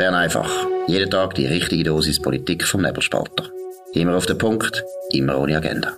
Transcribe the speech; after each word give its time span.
Bern 0.00 0.14
einfach. 0.14 0.50
Jeden 0.86 1.10
Tag 1.10 1.34
die 1.34 1.44
richtige 1.44 1.84
Dosis 1.84 2.22
Politik 2.22 2.64
vom 2.64 2.80
Nebelspalter. 2.80 3.50
Immer 3.92 4.16
auf 4.16 4.24
den 4.24 4.38
Punkt, 4.38 4.82
immer 5.12 5.38
ohne 5.38 5.58
Agenda. 5.58 5.92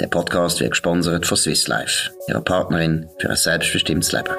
Der 0.00 0.06
Podcast 0.06 0.60
wird 0.60 0.70
gesponsert 0.70 1.26
von 1.26 1.36
Swiss 1.36 1.66
Life, 1.66 2.12
ihrer 2.28 2.40
Partnerin 2.40 3.08
für 3.18 3.30
ein 3.30 3.36
selbstbestimmtes 3.36 4.12
Leben. 4.12 4.30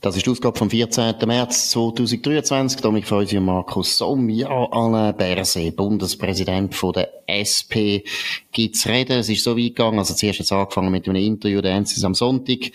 Das 0.00 0.16
ist 0.16 0.24
die 0.24 0.30
Ausgabe 0.30 0.56
vom 0.56 0.70
14. 0.70 1.16
März 1.26 1.70
2023. 1.70 2.80
Damit 2.80 3.06
freuen 3.06 3.26
Sie 3.26 3.40
Markus 3.40 3.98
Somm. 3.98 4.30
Ja, 4.30 4.48
Alain 4.48 5.16
Berset, 5.16 5.76
Bundespräsident 5.76 6.74
von 6.74 6.92
der 6.92 7.10
SP, 7.26 8.06
gibt's 8.52 8.86
reden. 8.86 9.18
Es 9.18 9.28
ist 9.28 9.44
so 9.44 9.58
weit 9.58 9.74
gegangen. 9.74 9.98
Also 9.98 10.14
zuerst 10.14 10.38
jetzt 10.38 10.52
angefangen 10.52 10.92
mit 10.92 11.08
einem 11.08 11.16
Interview 11.16 11.60
der 11.60 11.74
NZS 11.74 12.04
am 12.04 12.14
Sonntag. 12.14 12.70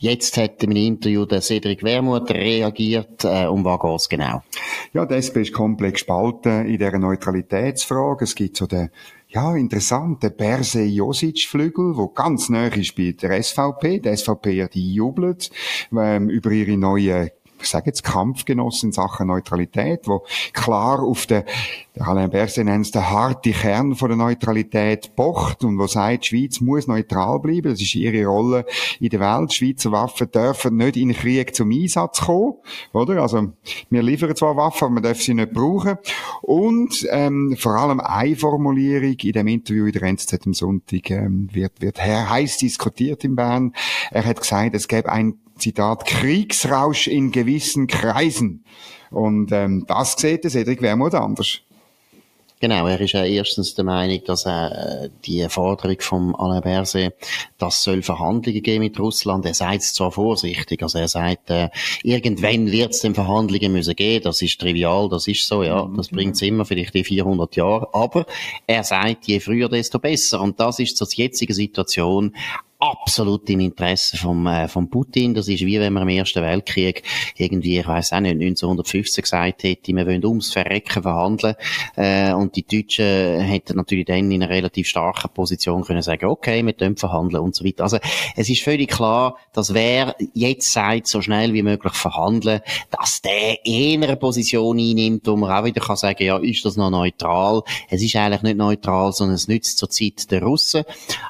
Jetzt 0.00 0.36
hat 0.36 0.62
in 0.62 0.70
einem 0.70 0.84
Interview 0.84 1.24
der 1.24 1.40
Cedric 1.40 1.82
Wermuth 1.82 2.30
reagiert. 2.30 3.24
Äh, 3.24 3.46
um 3.46 3.64
was 3.64 3.80
geht's 3.80 4.08
genau? 4.08 4.42
Ja, 4.92 5.04
die 5.04 5.14
SP 5.18 5.42
ist 5.42 5.52
komplett 5.52 5.94
gespalten 5.94 6.66
in 6.66 6.78
dieser 6.78 6.98
Neutralitätsfrage. 6.98 8.24
Es 8.24 8.36
gibt 8.36 8.56
so 8.56 8.66
den 8.66 8.90
ja, 9.30 9.54
interessant, 9.56 10.22
der 10.22 10.30
Berse 10.30 10.84
Josic-Flügel, 10.84 11.98
wo 11.98 12.08
ganz 12.08 12.48
nah 12.48 12.68
ist 12.68 12.96
bei 12.96 13.12
der 13.12 13.42
SVP. 13.42 13.98
Die 13.98 14.16
SVP, 14.16 14.68
die 14.72 14.94
jubelt 14.94 15.50
ähm, 15.94 16.30
über 16.30 16.50
ihre 16.50 16.78
neue 16.78 17.32
ich 17.60 17.68
sage 17.68 17.86
jetzt 17.86 18.04
Kampfgenossen 18.04 18.88
in 18.88 18.92
Sachen 18.92 19.26
Neutralität, 19.26 20.06
wo 20.06 20.24
klar 20.52 21.02
auf 21.02 21.26
den, 21.26 21.44
der 21.96 22.08
Alain 22.08 22.30
Berset 22.30 22.64
nennt 22.64 22.86
es 22.86 22.92
den 22.92 23.08
harten 23.08 23.52
Kern 23.52 23.94
von 23.94 24.08
der 24.08 24.16
Neutralität 24.16 25.14
pocht 25.16 25.64
und 25.64 25.78
wo 25.78 25.86
sagt, 25.86 26.24
die 26.24 26.28
Schweiz 26.28 26.60
muss 26.60 26.86
neutral 26.86 27.40
bleiben, 27.40 27.70
das 27.70 27.80
ist 27.80 27.94
ihre 27.94 28.26
Rolle 28.26 28.64
in 29.00 29.08
der 29.10 29.20
Welt. 29.20 29.52
Schweizer 29.52 29.92
Waffen 29.92 30.30
dürfen 30.30 30.76
nicht 30.76 30.96
in 30.96 31.12
Krieg 31.12 31.54
zum 31.54 31.70
Einsatz 31.70 32.20
kommen, 32.22 32.54
oder? 32.92 33.22
Also, 33.22 33.52
wir 33.90 34.02
liefern 34.02 34.36
zwar 34.36 34.56
Waffen, 34.56 34.84
aber 34.84 34.94
man 34.94 35.02
darf 35.02 35.20
sie 35.20 35.34
nicht 35.34 35.52
brauchen. 35.52 35.98
Und, 36.42 37.06
ähm, 37.10 37.56
vor 37.58 37.72
allem 37.72 38.00
eine 38.00 38.36
Formulierung 38.36 39.16
in 39.22 39.32
dem 39.32 39.48
Interview 39.48 39.86
in 39.86 39.92
der 39.92 40.02
NZZ 40.02 40.46
am 40.46 40.54
Sonntag, 40.54 41.10
ähm, 41.10 41.48
wird, 41.52 41.80
wird 41.80 42.00
heiß 42.04 42.58
diskutiert 42.58 43.24
in 43.24 43.36
Bern. 43.36 43.74
Er 44.10 44.24
hat 44.24 44.40
gesagt, 44.40 44.74
es 44.74 44.88
gäbe 44.88 45.10
ein 45.10 45.38
Zitat, 45.58 46.06
Kriegsrausch 46.06 47.06
in 47.06 47.32
gewissen 47.32 47.86
Kreisen. 47.86 48.64
Und 49.10 49.52
ähm, 49.52 49.84
das 49.86 50.14
sieht 50.18 50.44
der 50.44 50.50
Cedric 50.50 50.82
Wermuth 50.82 51.14
anders. 51.14 51.60
Genau, 52.60 52.88
er 52.88 53.00
ist 53.00 53.12
ja 53.12 53.24
erstens 53.24 53.74
der 53.76 53.84
Meinung, 53.84 54.20
dass 54.26 54.44
äh, 54.44 55.10
die 55.24 55.48
Forderung 55.48 55.96
vom 56.00 56.34
Alain 56.34 56.60
Berset, 56.60 57.14
das 57.56 57.84
soll 57.84 58.02
Verhandlungen 58.02 58.62
geben 58.62 58.82
mit 58.82 58.98
Russland. 58.98 59.46
Er 59.46 59.54
sagt 59.54 59.82
es 59.82 59.94
zwar 59.94 60.10
vorsichtig, 60.10 60.82
also 60.82 60.98
er 60.98 61.06
sagt, 61.06 61.50
äh, 61.50 61.68
irgendwann 62.02 62.72
wird 62.72 62.94
es 62.94 63.00
Verhandlungen 63.00 63.72
müssen 63.72 63.94
geben. 63.94 64.24
Das 64.24 64.42
ist 64.42 64.60
trivial, 64.60 65.08
das 65.08 65.28
ist 65.28 65.46
so, 65.46 65.62
ja, 65.62 65.84
mhm, 65.84 65.96
das 65.96 66.08
bringt 66.08 66.34
es 66.34 66.42
immer 66.42 66.64
vielleicht 66.64 66.96
in 66.96 67.04
400 67.04 67.54
Jahre. 67.54 67.94
Aber 67.94 68.26
er 68.66 68.82
sagt, 68.82 69.28
je 69.28 69.38
früher, 69.38 69.68
desto 69.68 70.00
besser. 70.00 70.40
Und 70.40 70.58
das 70.58 70.80
ist 70.80 70.96
zur 70.96 71.06
jetzigen 71.12 71.54
Situation 71.54 72.34
absolut 72.78 73.48
im 73.50 73.60
Interesse 73.60 74.16
vom, 74.16 74.46
äh, 74.46 74.68
vom 74.68 74.88
Putin. 74.88 75.34
Das 75.34 75.48
ist 75.48 75.60
wie 75.60 75.80
wenn 75.80 75.92
man 75.92 76.04
im 76.04 76.10
Ersten 76.10 76.42
Weltkrieg 76.42 77.02
irgendwie, 77.36 77.78
ich 77.80 77.86
weiß 77.86 78.12
auch 78.12 78.20
nicht, 78.20 78.34
1915 78.34 79.22
gesagt 79.22 79.64
hätte, 79.64 79.94
wir 79.94 80.06
wollen 80.06 80.24
ums 80.24 80.52
Verrecken 80.52 81.02
verhandeln. 81.02 81.56
Äh, 81.96 82.32
und 82.32 82.54
die 82.54 82.64
Deutschen 82.64 83.40
hätten 83.40 83.76
natürlich 83.76 84.06
dann 84.06 84.30
in 84.30 84.42
einer 84.42 84.50
relativ 84.50 84.86
starken 84.86 85.30
Position 85.34 85.82
können 85.82 86.02
sagen, 86.02 86.26
okay, 86.26 86.64
wir 86.64 86.72
können 86.72 86.96
verhandeln 86.96 87.42
und 87.42 87.54
so 87.54 87.64
weiter. 87.64 87.82
Also 87.82 87.98
es 88.36 88.48
ist 88.48 88.62
völlig 88.62 88.90
klar, 88.90 89.36
dass 89.52 89.74
wer 89.74 90.14
jetzt 90.34 90.72
sagt, 90.72 91.08
so 91.08 91.20
schnell 91.20 91.52
wie 91.54 91.62
möglich 91.62 91.94
verhandeln, 91.94 92.60
dass 92.90 93.22
der 93.22 93.64
eher 93.66 94.00
eine 94.00 94.16
Position 94.16 94.78
einnimmt, 94.78 95.26
wo 95.26 95.36
man 95.36 95.50
auch 95.50 95.64
wieder 95.64 95.80
kann 95.80 95.96
sagen, 95.96 96.22
ja, 96.22 96.38
ist 96.38 96.64
das 96.64 96.76
noch 96.76 96.90
neutral? 96.90 97.62
Es 97.90 98.02
ist 98.02 98.14
eigentlich 98.14 98.42
nicht 98.42 98.56
neutral, 98.56 99.12
sondern 99.12 99.34
es 99.34 99.48
nützt 99.48 99.78
zur 99.78 99.90
Zeit 99.90 100.30
der 100.30 100.42
Russen. 100.42 100.84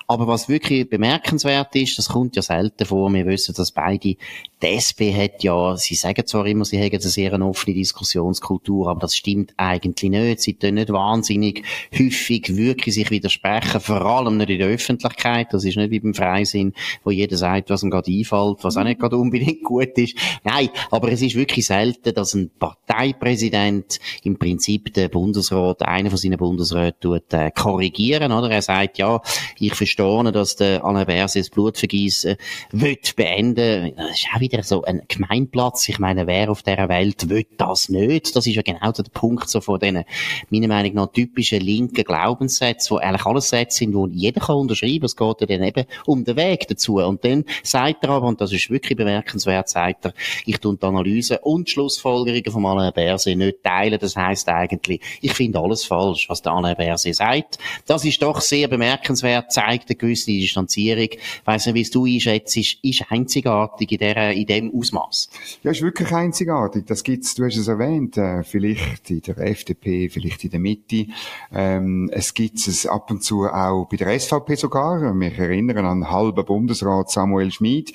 Aber 0.06 0.26
was 0.26 0.48
wirklich 0.48 0.88
bemerken 0.88 1.37
bemerkenswert 1.42 1.74
ist, 1.76 1.98
das 1.98 2.08
kommt 2.08 2.36
ja 2.36 2.42
selten 2.42 2.84
vor, 2.84 3.12
wir 3.12 3.26
wissen, 3.26 3.54
dass 3.54 3.70
beide, 3.70 4.16
die 4.62 4.66
SP 4.74 5.14
hat 5.14 5.44
ja, 5.44 5.76
sie 5.76 5.94
sagen 5.94 6.26
zwar 6.26 6.46
immer, 6.46 6.64
sie 6.64 6.78
haben 6.78 6.90
eine 6.90 7.00
sehr 7.00 7.40
offene 7.40 7.74
Diskussionskultur, 7.74 8.88
aber 8.88 9.00
das 9.00 9.16
stimmt 9.16 9.54
eigentlich 9.56 10.10
nicht. 10.10 10.40
Sie 10.40 10.54
tun 10.54 10.74
nicht 10.74 10.92
wahnsinnig 10.92 11.64
häufig 11.96 12.56
wirklich 12.56 12.94
sich 12.94 13.10
widersprechen, 13.10 13.80
vor 13.80 14.04
allem 14.04 14.36
nicht 14.36 14.50
in 14.50 14.58
der 14.58 14.68
Öffentlichkeit. 14.68 15.48
Das 15.52 15.64
ist 15.64 15.76
nicht 15.76 15.90
wie 15.90 16.00
beim 16.00 16.14
Freisinn, 16.14 16.72
wo 17.04 17.10
jeder 17.10 17.36
sagt, 17.36 17.70
was 17.70 17.82
ihm 17.82 17.90
gerade 17.90 18.10
einfällt, 18.10 18.58
was 18.62 18.76
auch 18.76 18.84
nicht 18.84 19.00
gerade 19.00 19.16
unbedingt 19.16 19.62
gut 19.62 19.96
ist. 19.96 20.16
Nein, 20.42 20.70
aber 20.90 21.12
es 21.12 21.22
ist 21.22 21.36
wirklich 21.36 21.66
selten, 21.66 22.14
dass 22.14 22.34
ein 22.34 22.50
Parteipräsident 22.58 24.00
im 24.24 24.38
Prinzip 24.38 24.92
den 24.92 25.10
Bundesrat, 25.10 25.82
einer 25.82 26.10
von 26.10 26.18
seinen 26.18 26.38
Bundesräten, 26.38 27.00
tut, 27.00 27.32
äh, 27.32 27.50
korrigieren, 27.52 28.32
oder? 28.32 28.50
Er 28.50 28.62
sagt, 28.62 28.98
ja, 28.98 29.20
ich 29.58 29.74
verstehe, 29.74 30.32
dass 30.32 30.56
der 30.56 30.84
Alain 30.84 31.06
Berset 31.06 31.42
das 31.42 31.50
Blutvergießen 31.50 32.36
will 32.72 32.98
beenden. 33.14 33.92
Das 33.96 34.10
ist 34.10 34.26
auch 34.34 34.40
wieder 34.50 34.62
so 34.62 34.82
ein 34.82 35.02
Gemeinplatz. 35.08 35.88
Ich 35.88 35.98
meine, 35.98 36.26
wer 36.26 36.50
auf 36.50 36.62
dieser 36.62 36.88
Welt 36.88 37.28
will 37.28 37.46
das 37.56 37.88
nicht? 37.88 38.34
Das 38.34 38.46
ist 38.46 38.54
ja 38.54 38.62
genau 38.62 38.92
der 38.92 39.04
Punkt 39.04 39.48
so 39.48 39.60
von 39.60 39.78
diesen, 39.78 40.04
meiner 40.50 40.68
Meinung 40.68 40.94
nach, 40.94 41.12
typischen 41.12 41.60
linken 41.60 42.04
Glaubenssätzen, 42.04 42.96
wo 42.96 42.98
eigentlich 42.98 43.26
alles 43.26 43.48
Sätze 43.48 43.78
sind, 43.78 43.94
wo 43.94 44.06
jeder 44.06 44.40
kann 44.40 44.56
unterschreiben. 44.56 45.04
Es 45.04 45.16
geht 45.16 45.40
ja 45.40 45.46
dann 45.46 45.62
eben 45.62 45.84
um 46.06 46.24
den 46.24 46.36
Weg 46.36 46.66
dazu. 46.68 46.96
Und 46.96 47.24
dann 47.24 47.44
sagt 47.62 48.04
er 48.04 48.10
aber, 48.10 48.26
und 48.26 48.40
das 48.40 48.52
ist 48.52 48.70
wirklich 48.70 48.96
bemerkenswert, 48.96 49.68
sagt 49.68 50.06
er, 50.06 50.14
ich 50.46 50.58
tue 50.58 50.76
die 50.76 50.86
Analyse 50.86 51.38
und 51.40 51.68
Schlussfolgerungen 51.68 52.50
von 52.50 52.66
Alain 52.66 52.92
Berset 52.92 53.36
nicht 53.36 53.62
teilen. 53.62 53.98
Das 53.98 54.16
heisst 54.16 54.48
eigentlich, 54.48 55.00
ich 55.20 55.32
finde 55.32 55.60
alles 55.60 55.84
falsch, 55.84 56.28
was 56.28 56.42
der 56.42 56.52
Alain 56.52 56.76
Berset 56.76 57.16
sagt. 57.16 57.58
Das 57.86 58.04
ist 58.04 58.22
doch 58.22 58.40
sehr 58.40 58.68
bemerkenswert, 58.68 59.52
zeigt 59.52 59.88
eine 59.88 59.96
gewisse 59.96 60.26
Distanzierung. 60.30 61.08
Ich 61.10 61.18
weiss 61.44 61.66
nicht, 61.66 61.74
wie 61.74 61.80
es 61.82 61.90
du 61.90 62.04
einschätzt, 62.04 62.56
ist 62.56 63.04
einzigartig 63.08 63.92
in 63.92 63.98
dieser 63.98 64.32
in 64.38 64.46
dem 64.46 64.74
Ausmaß. 64.74 65.30
Ja, 65.62 65.70
ist 65.70 65.82
wirklich 65.82 66.12
einzigartig. 66.12 66.86
Das 66.86 67.02
gibt's, 67.02 67.34
du 67.34 67.44
hast 67.44 67.56
es 67.56 67.68
erwähnt, 67.68 68.16
äh, 68.16 68.42
vielleicht 68.44 69.10
in 69.10 69.22
der 69.22 69.38
FDP, 69.38 70.08
vielleicht 70.08 70.44
in 70.44 70.50
der 70.50 70.60
Mitte. 70.60 71.06
Ähm, 71.52 72.10
es 72.12 72.34
gibt 72.34 72.66
es 72.66 72.86
ab 72.86 73.10
und 73.10 73.22
zu 73.22 73.46
auch 73.46 73.86
bei 73.90 73.96
der 73.96 74.18
SVP 74.18 74.54
sogar. 74.54 75.12
Mich 75.14 75.38
erinnern 75.38 75.84
an 75.84 76.10
halben 76.10 76.44
Bundesrat 76.44 77.10
Samuel 77.10 77.50
Schmid. 77.50 77.92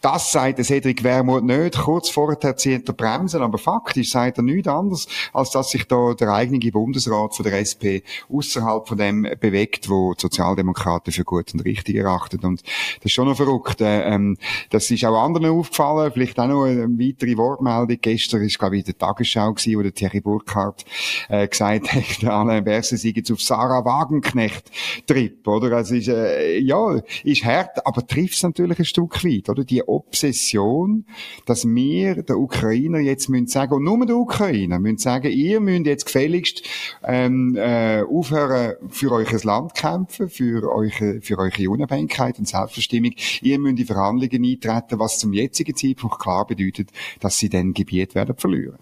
Das 0.00 0.32
sagt 0.32 0.58
der 0.58 0.64
Cedric 0.64 1.04
Wermuth 1.04 1.44
nicht. 1.44 1.78
Kurz 1.78 2.08
vorher 2.08 2.56
zieht 2.56 2.88
er 2.88 2.94
Bremsen, 2.94 3.42
aber 3.42 3.58
faktisch 3.58 4.10
sagt 4.10 4.38
er 4.38 4.42
nichts 4.42 4.68
anderes, 4.68 5.06
als 5.32 5.50
dass 5.50 5.70
sich 5.70 5.86
da 5.86 6.14
der 6.14 6.32
eigene 6.32 6.58
Bundesrat 6.70 7.34
von 7.34 7.44
der 7.44 7.58
SP 7.60 8.02
außerhalb 8.32 8.88
von 8.88 8.98
dem 8.98 9.26
bewegt, 9.40 9.88
wo 9.88 10.14
die 10.14 10.22
Sozialdemokraten 10.22 11.12
für 11.12 11.24
gut 11.24 11.52
und 11.54 11.60
richtig 11.64 11.96
erachten. 11.96 12.44
Und 12.44 12.62
das 12.62 13.06
ist 13.06 13.12
schon 13.12 13.28
noch 13.28 13.36
verrückt. 13.36 13.80
Äh, 13.80 14.14
ähm, 14.14 14.38
das 14.70 14.90
ist 14.90 15.04
auch 15.04 15.22
anderen 15.22 15.50
aufgefallen 15.50 15.81
aufgefallen, 15.82 16.12
vielleicht 16.12 16.38
auch 16.38 16.46
noch 16.46 16.64
eine 16.64 16.88
weitere 16.98 17.36
Wortmeldung. 17.36 17.98
Gestern 18.00 18.42
ist, 18.42 18.58
glaube 18.58 18.78
ich, 18.78 18.84
der 18.84 18.96
Tagesschau 18.96 19.52
gewesen, 19.52 19.78
wo 19.78 19.82
der 19.82 19.94
Thierry 19.94 20.20
Burkhardt, 20.20 20.84
äh, 21.28 21.46
gesagt 21.48 21.92
hat, 21.92 22.24
Alain 22.28 22.64
Berset 22.64 23.00
sei 23.00 23.12
jetzt 23.14 23.30
auf 23.30 23.40
Sarah 23.40 23.84
Wagenknecht 23.84 24.70
Trip, 25.06 25.46
oder? 25.46 25.76
Also 25.76 25.94
ist, 25.94 26.08
äh, 26.08 26.58
ja, 26.58 27.00
ist 27.24 27.44
hart, 27.44 27.86
aber 27.86 28.06
trifft 28.06 28.34
es 28.34 28.42
natürlich 28.42 28.78
ein 28.78 28.84
Stück 28.84 29.24
weit, 29.24 29.48
oder? 29.48 29.64
Die 29.64 29.86
Obsession, 29.86 31.04
dass 31.46 31.64
wir, 31.64 32.22
der 32.22 32.38
Ukrainer, 32.38 32.98
jetzt 32.98 33.28
müssen 33.28 33.46
sagen, 33.46 33.74
und 33.74 33.84
nur 33.84 34.06
der 34.06 34.16
Ukrainer, 34.16 34.78
müssen 34.78 34.98
sagen, 34.98 35.30
ihr 35.30 35.60
müsst 35.60 35.86
jetzt 35.86 36.06
gefälligst, 36.06 36.62
ähm, 37.04 37.56
äh, 37.56 38.02
aufhören, 38.02 38.74
für 38.88 39.12
euch 39.12 39.32
Land 39.44 39.74
kämpfen, 39.74 40.28
für 40.28 40.70
eure, 40.70 41.20
für 41.20 41.38
eure 41.38 41.70
Unabhängigkeit 41.70 42.38
und 42.38 42.46
Selbstbestimmung. 42.46 43.12
Ihr 43.40 43.58
müsst 43.58 43.80
in 43.80 43.86
Verhandlungen 43.86 44.44
eintreten, 44.44 44.98
was 44.98 45.18
zum 45.18 45.32
jetzigen 45.32 45.71
jetzigen 45.72 45.96
Zeitpunkt 45.96 46.18
klar 46.18 46.46
bedeutet, 46.46 46.90
dass 47.20 47.38
sie 47.38 47.48
dann 47.48 47.74
Gebiet 47.74 48.14
werden 48.14 48.36
verlieren. 48.36 48.78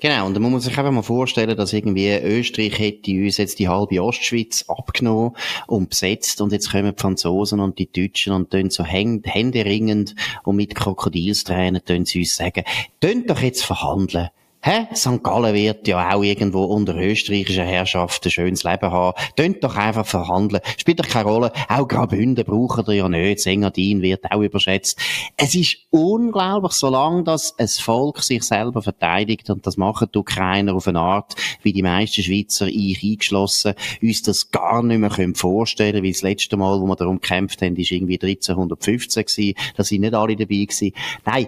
Genau, 0.00 0.26
und 0.26 0.34
da 0.34 0.38
muss 0.38 0.52
man 0.52 0.60
sich 0.60 0.78
einfach 0.78 0.92
mal 0.92 1.02
vorstellen, 1.02 1.56
dass 1.56 1.72
irgendwie 1.72 2.08
Österreich 2.14 2.78
hätte 2.78 3.10
uns 3.10 3.36
jetzt 3.36 3.58
die 3.58 3.66
halbe 3.66 4.00
Ostschweiz 4.00 4.64
abgenommen 4.68 5.32
und 5.66 5.90
besetzt 5.90 6.40
und 6.40 6.52
jetzt 6.52 6.70
kommen 6.70 6.94
die 6.94 7.00
Franzosen 7.00 7.58
und 7.58 7.80
die 7.80 7.90
Deutschen 7.90 8.32
und 8.32 8.50
tun 8.50 8.70
so 8.70 8.84
händeringend 8.84 10.14
und 10.44 10.54
mit 10.54 10.76
Krokodilstränen 10.76 11.84
tun 11.84 12.04
sie 12.04 12.20
uns 12.20 12.36
sagen, 12.36 12.62
tönt 13.00 13.28
doch 13.28 13.40
jetzt 13.40 13.64
verhandeln. 13.64 14.28
Hä? 14.60 14.88
St. 14.92 15.22
Gallen 15.22 15.54
wird 15.54 15.86
ja 15.86 16.12
auch 16.12 16.22
irgendwo 16.22 16.64
unter 16.64 16.96
österreichischer 16.96 17.64
Herrschaft 17.64 18.24
ein 18.24 18.30
schönes 18.30 18.64
Leben 18.64 18.90
haben. 18.90 19.16
Tönt 19.36 19.62
doch 19.62 19.76
einfach 19.76 20.04
verhandeln. 20.04 20.60
Spielt 20.76 20.98
doch 20.98 21.06
keine 21.06 21.28
Rolle. 21.28 21.52
Auch 21.68 21.86
Graubünden 21.86 22.44
brauchen 22.44 22.84
ihr 22.88 22.94
ja 22.94 23.08
nicht. 23.08 23.38
Sengadin 23.40 24.02
wird 24.02 24.30
auch 24.32 24.40
überschätzt. 24.40 24.98
Es 25.36 25.54
ist 25.54 25.76
unglaublich, 25.90 26.72
solange 26.72 27.22
das 27.22 27.56
ein 27.56 27.68
Volk 27.68 28.20
sich 28.22 28.42
selber 28.42 28.82
verteidigt, 28.82 29.48
und 29.48 29.64
das 29.64 29.76
machen 29.76 30.08
die 30.12 30.18
Ukrainer 30.18 30.74
auf 30.74 30.88
eine 30.88 31.00
Art, 31.00 31.36
wie 31.62 31.72
die 31.72 31.82
meisten 31.82 32.22
Schweizer, 32.22 32.66
ich 32.66 33.02
eingeschlossen, 33.02 33.74
uns 34.02 34.22
das 34.22 34.50
gar 34.50 34.82
nicht 34.82 34.98
mehr 34.98 35.10
können 35.10 35.36
vorstellen 35.36 36.02
weil 36.02 36.12
das 36.12 36.22
letzte 36.22 36.56
Mal, 36.56 36.80
wo 36.80 36.86
wir 36.86 36.96
darum 36.96 37.20
gekämpft 37.20 37.62
haben, 37.62 37.76
ist 37.76 37.92
irgendwie 37.92 38.18
1315 38.20 39.24
gewesen. 39.24 39.54
Da 39.76 39.84
sind 39.84 40.00
nicht 40.00 40.14
alle 40.14 40.34
dabei 40.36 40.64
gewesen. 40.64 40.92
Nein, 41.24 41.46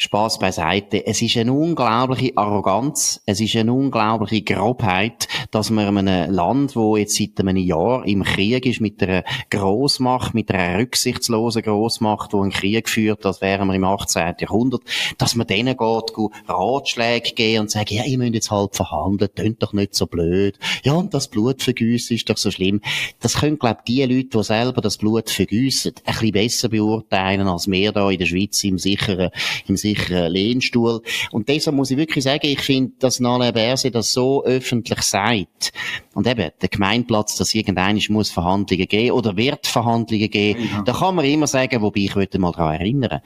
Spaß 0.00 0.38
beiseite. 0.38 1.06
Es 1.06 1.20
ist 1.20 1.36
eine 1.36 1.52
unglaubliche 1.52 2.34
Arroganz, 2.34 3.20
es 3.26 3.38
ist 3.38 3.54
eine 3.54 3.74
unglaubliche 3.74 4.40
Grobheit, 4.40 5.28
dass 5.50 5.68
man 5.68 5.88
in 5.88 6.08
einem 6.08 6.32
Land, 6.32 6.74
wo 6.74 6.96
jetzt 6.96 7.16
seit 7.16 7.38
einem 7.38 7.58
Jahr 7.58 8.06
im 8.06 8.22
Krieg 8.22 8.64
ist, 8.64 8.80
mit 8.80 9.02
einer 9.02 9.24
Großmacht, 9.50 10.32
mit 10.32 10.50
einer 10.50 10.78
rücksichtslosen 10.78 11.60
Großmacht, 11.60 12.32
wo 12.32 12.40
einen 12.40 12.50
Krieg 12.50 12.88
führt, 12.88 13.26
das 13.26 13.42
wären 13.42 13.68
wir 13.68 13.74
im 13.74 13.84
18. 13.84 14.36
Jahrhundert, 14.40 14.80
dass 15.18 15.34
man 15.34 15.46
denen 15.46 15.76
geht, 15.76 16.30
Ratschläge 16.48 17.32
geben 17.34 17.60
und 17.60 17.70
sagen, 17.70 17.92
ja, 17.94 18.04
ihr 18.04 18.16
müsst 18.16 18.32
jetzt 18.32 18.50
halt 18.50 18.76
verhandeln, 18.76 19.30
tönt 19.34 19.62
doch 19.62 19.74
nicht 19.74 19.94
so 19.94 20.06
blöd. 20.06 20.58
Ja, 20.82 20.94
und 20.94 21.12
das 21.12 21.28
Blutvergüssen 21.28 22.16
ist 22.16 22.30
doch 22.30 22.38
so 22.38 22.50
schlimm. 22.50 22.80
Das 23.20 23.34
können, 23.34 23.58
glaube 23.58 23.80
ich, 23.84 23.92
die 23.92 24.02
Leute, 24.04 24.38
die 24.38 24.44
selber 24.44 24.80
das 24.80 24.96
Blut 24.96 25.28
vergüssen, 25.28 25.92
ein 26.06 26.14
bisschen 26.14 26.32
besser 26.32 26.68
beurteilen 26.70 27.48
als 27.48 27.70
wir 27.70 27.92
da 27.92 28.10
in 28.10 28.18
der 28.18 28.24
Schweiz 28.24 28.64
im 28.64 28.78
sicheren, 28.78 29.28
im 29.66 29.76
sicheren 29.76 29.89
sicheren 29.94 30.32
Lehnstuhl. 30.32 31.02
Und 31.30 31.48
deshalb 31.48 31.76
muss 31.76 31.90
ich 31.90 31.96
wirklich 31.96 32.24
sagen, 32.24 32.46
ich 32.46 32.60
finde, 32.60 32.92
dass 32.98 33.20
Nale 33.20 33.52
Berse 33.52 33.90
das 33.90 34.12
so 34.12 34.44
öffentlich 34.44 35.02
sagt. 35.02 35.72
Und 36.14 36.26
eben, 36.26 36.50
der 36.60 36.68
Gemeinplatz, 36.68 37.36
dass 37.36 37.54
irgendeiner 37.54 38.00
muss 38.08 38.30
Verhandlungen 38.30 38.86
geben 38.86 39.12
oder 39.12 39.36
wird 39.36 39.66
Verhandlungen 39.66 40.30
geben, 40.30 40.68
ja. 40.72 40.82
da 40.82 40.92
kann 40.92 41.14
man 41.14 41.24
immer 41.24 41.46
sagen, 41.46 41.82
wobei 41.82 42.00
ich 42.00 42.16
würde 42.16 42.38
mal 42.38 42.52
daran 42.52 42.80
erinnern, 42.80 43.20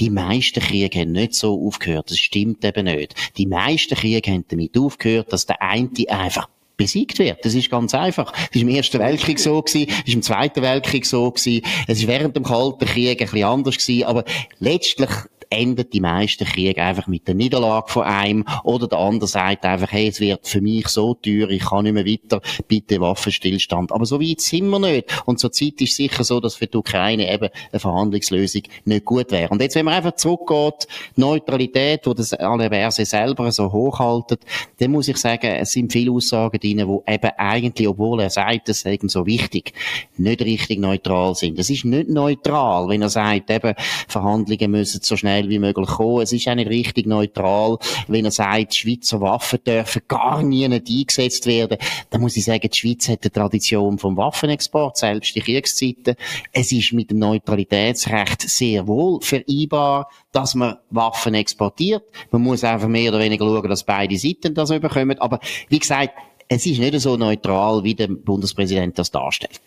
die 0.00 0.10
meisten 0.10 0.60
Kriege 0.60 1.00
haben 1.00 1.12
nicht 1.12 1.34
so 1.34 1.66
aufgehört. 1.66 2.10
Das 2.10 2.18
stimmt 2.18 2.64
eben 2.64 2.86
nicht. 2.86 3.14
Die 3.36 3.46
meisten 3.46 3.94
Kriege 3.94 4.30
haben 4.30 4.44
damit 4.48 4.76
aufgehört, 4.76 5.32
dass 5.32 5.46
der 5.46 5.62
eine 5.62 5.90
einfach 6.08 6.48
besiegt 6.76 7.18
wird. 7.18 7.44
Das 7.44 7.54
ist 7.54 7.70
ganz 7.70 7.94
einfach. 7.94 8.32
Es 8.50 8.56
ist 8.56 8.62
im 8.62 8.68
Ersten 8.68 8.98
Weltkrieg 8.98 9.38
so 9.38 9.62
gewesen, 9.62 9.88
es 9.88 10.08
ist 10.08 10.14
im 10.14 10.22
Zweiten 10.22 10.62
Weltkrieg 10.62 11.06
so 11.06 11.30
gewesen, 11.30 11.64
es 11.86 11.98
ist 11.98 12.08
während 12.08 12.34
dem 12.36 12.42
Kalten 12.42 12.84
Krieg 12.86 13.20
ein 13.20 13.28
bisschen 13.28 13.44
anders 13.44 13.78
gewesen, 13.78 14.04
aber 14.04 14.24
letztlich 14.58 15.10
endet 15.54 15.92
die 15.92 16.00
meisten 16.00 16.44
Kriege 16.44 16.82
einfach 16.82 17.06
mit 17.06 17.26
der 17.28 17.34
Niederlage 17.34 17.90
von 17.90 18.04
einem 18.04 18.44
oder 18.64 18.88
der 18.88 18.98
andere 18.98 19.28
sagt 19.28 19.64
einfach, 19.64 19.90
hey, 19.92 20.08
es 20.08 20.20
wird 20.20 20.46
für 20.46 20.60
mich 20.60 20.88
so 20.88 21.14
teuer, 21.14 21.50
ich 21.50 21.64
kann 21.64 21.84
nicht 21.84 21.94
mehr 21.94 22.06
weiter, 22.06 22.40
bitte 22.68 23.00
Waffenstillstand. 23.00 23.92
Aber 23.92 24.06
so 24.06 24.20
weit 24.20 24.40
sind 24.40 24.68
wir 24.68 24.78
nicht. 24.78 25.22
Und 25.26 25.38
zur 25.38 25.52
Zeit 25.52 25.80
ist 25.80 25.96
sicher 25.96 26.24
so, 26.24 26.40
dass 26.40 26.56
für 26.56 26.66
die 26.66 26.76
Ukraine 26.76 27.32
eben 27.32 27.48
eine 27.72 27.80
Verhandlungslösung 27.80 28.62
nicht 28.84 29.04
gut 29.04 29.30
wäre. 29.30 29.48
Und 29.48 29.60
jetzt, 29.60 29.74
wenn 29.74 29.84
man 29.84 29.94
einfach 29.94 30.14
zurückgeht, 30.16 30.86
Neutralität, 31.16 32.06
wo 32.06 32.14
das 32.14 32.32
alle 32.32 32.68
Verse 32.68 33.04
selber 33.04 33.50
so 33.52 33.72
hochhalten, 33.72 34.38
dann 34.78 34.90
muss 34.90 35.08
ich 35.08 35.16
sagen, 35.16 35.46
es 35.46 35.72
sind 35.72 35.92
viele 35.92 36.12
Aussagen 36.12 36.58
drin, 36.58 36.86
wo 36.86 37.02
eben 37.06 37.30
eigentlich, 37.36 37.88
obwohl 37.88 38.20
er 38.20 38.30
sagt, 38.30 38.68
das 38.68 38.80
sei 38.80 38.98
so 39.02 39.26
wichtig, 39.26 39.72
nicht 40.16 40.40
richtig 40.42 40.78
neutral 40.78 41.34
sind. 41.34 41.58
Es 41.58 41.70
ist 41.70 41.84
nicht 41.84 42.08
neutral, 42.08 42.88
wenn 42.88 43.02
er 43.02 43.08
sagt, 43.08 43.50
eben, 43.50 43.74
Verhandlungen 44.08 44.70
müssen 44.70 45.00
so 45.02 45.16
schnell 45.16 45.43
schnell 45.44 45.48
wie 45.48 45.58
möglich 45.58 45.88
kommen. 45.88 46.22
Es 46.22 46.32
ist 46.32 46.48
auch 46.48 46.54
nicht 46.54 46.68
richtig 46.68 47.06
neutral, 47.06 47.78
wenn 48.08 48.24
er 48.24 48.30
sagt, 48.30 48.74
Schweizer 48.74 49.20
Waffen 49.20 49.60
dürfen 49.66 50.02
gar 50.08 50.42
nie 50.42 50.66
nicht 50.68 50.88
eingesetzt 50.88 51.46
werden. 51.46 51.78
Da 52.10 52.18
muss 52.18 52.36
ich 52.36 52.44
sagen, 52.44 52.68
die 52.68 52.76
Schweiz 52.76 53.08
hat 53.08 53.20
eine 53.22 53.32
Tradition 53.32 53.98
vom 53.98 54.16
Waffenexport, 54.16 54.96
selbst 54.96 55.36
in 55.36 55.42
Kriegszeiten. 55.42 56.16
Es 56.52 56.72
ist 56.72 56.92
mit 56.92 57.10
dem 57.10 57.18
Neutralitätsrecht 57.18 58.42
sehr 58.42 58.86
wohl 58.86 59.20
vereinbar, 59.20 60.08
dass 60.32 60.54
man 60.54 60.76
Waffen 60.90 61.34
exportiert. 61.34 62.04
Man 62.30 62.42
muss 62.42 62.64
einfach 62.64 62.88
mehr 62.88 63.10
oder 63.10 63.20
weniger 63.20 63.44
schauen, 63.44 63.68
dass 63.68 63.84
beide 63.84 64.16
Seiten 64.18 64.54
das 64.54 64.70
überkommen. 64.70 65.18
Aber 65.18 65.40
wie 65.68 65.78
gesagt, 65.78 66.14
es 66.48 66.66
ist 66.66 66.78
nicht 66.78 67.00
so 67.00 67.16
neutral, 67.16 67.82
wie 67.84 67.94
der 67.94 68.08
Bundespräsident 68.08 68.98
das 68.98 69.10
darstellt. 69.10 69.60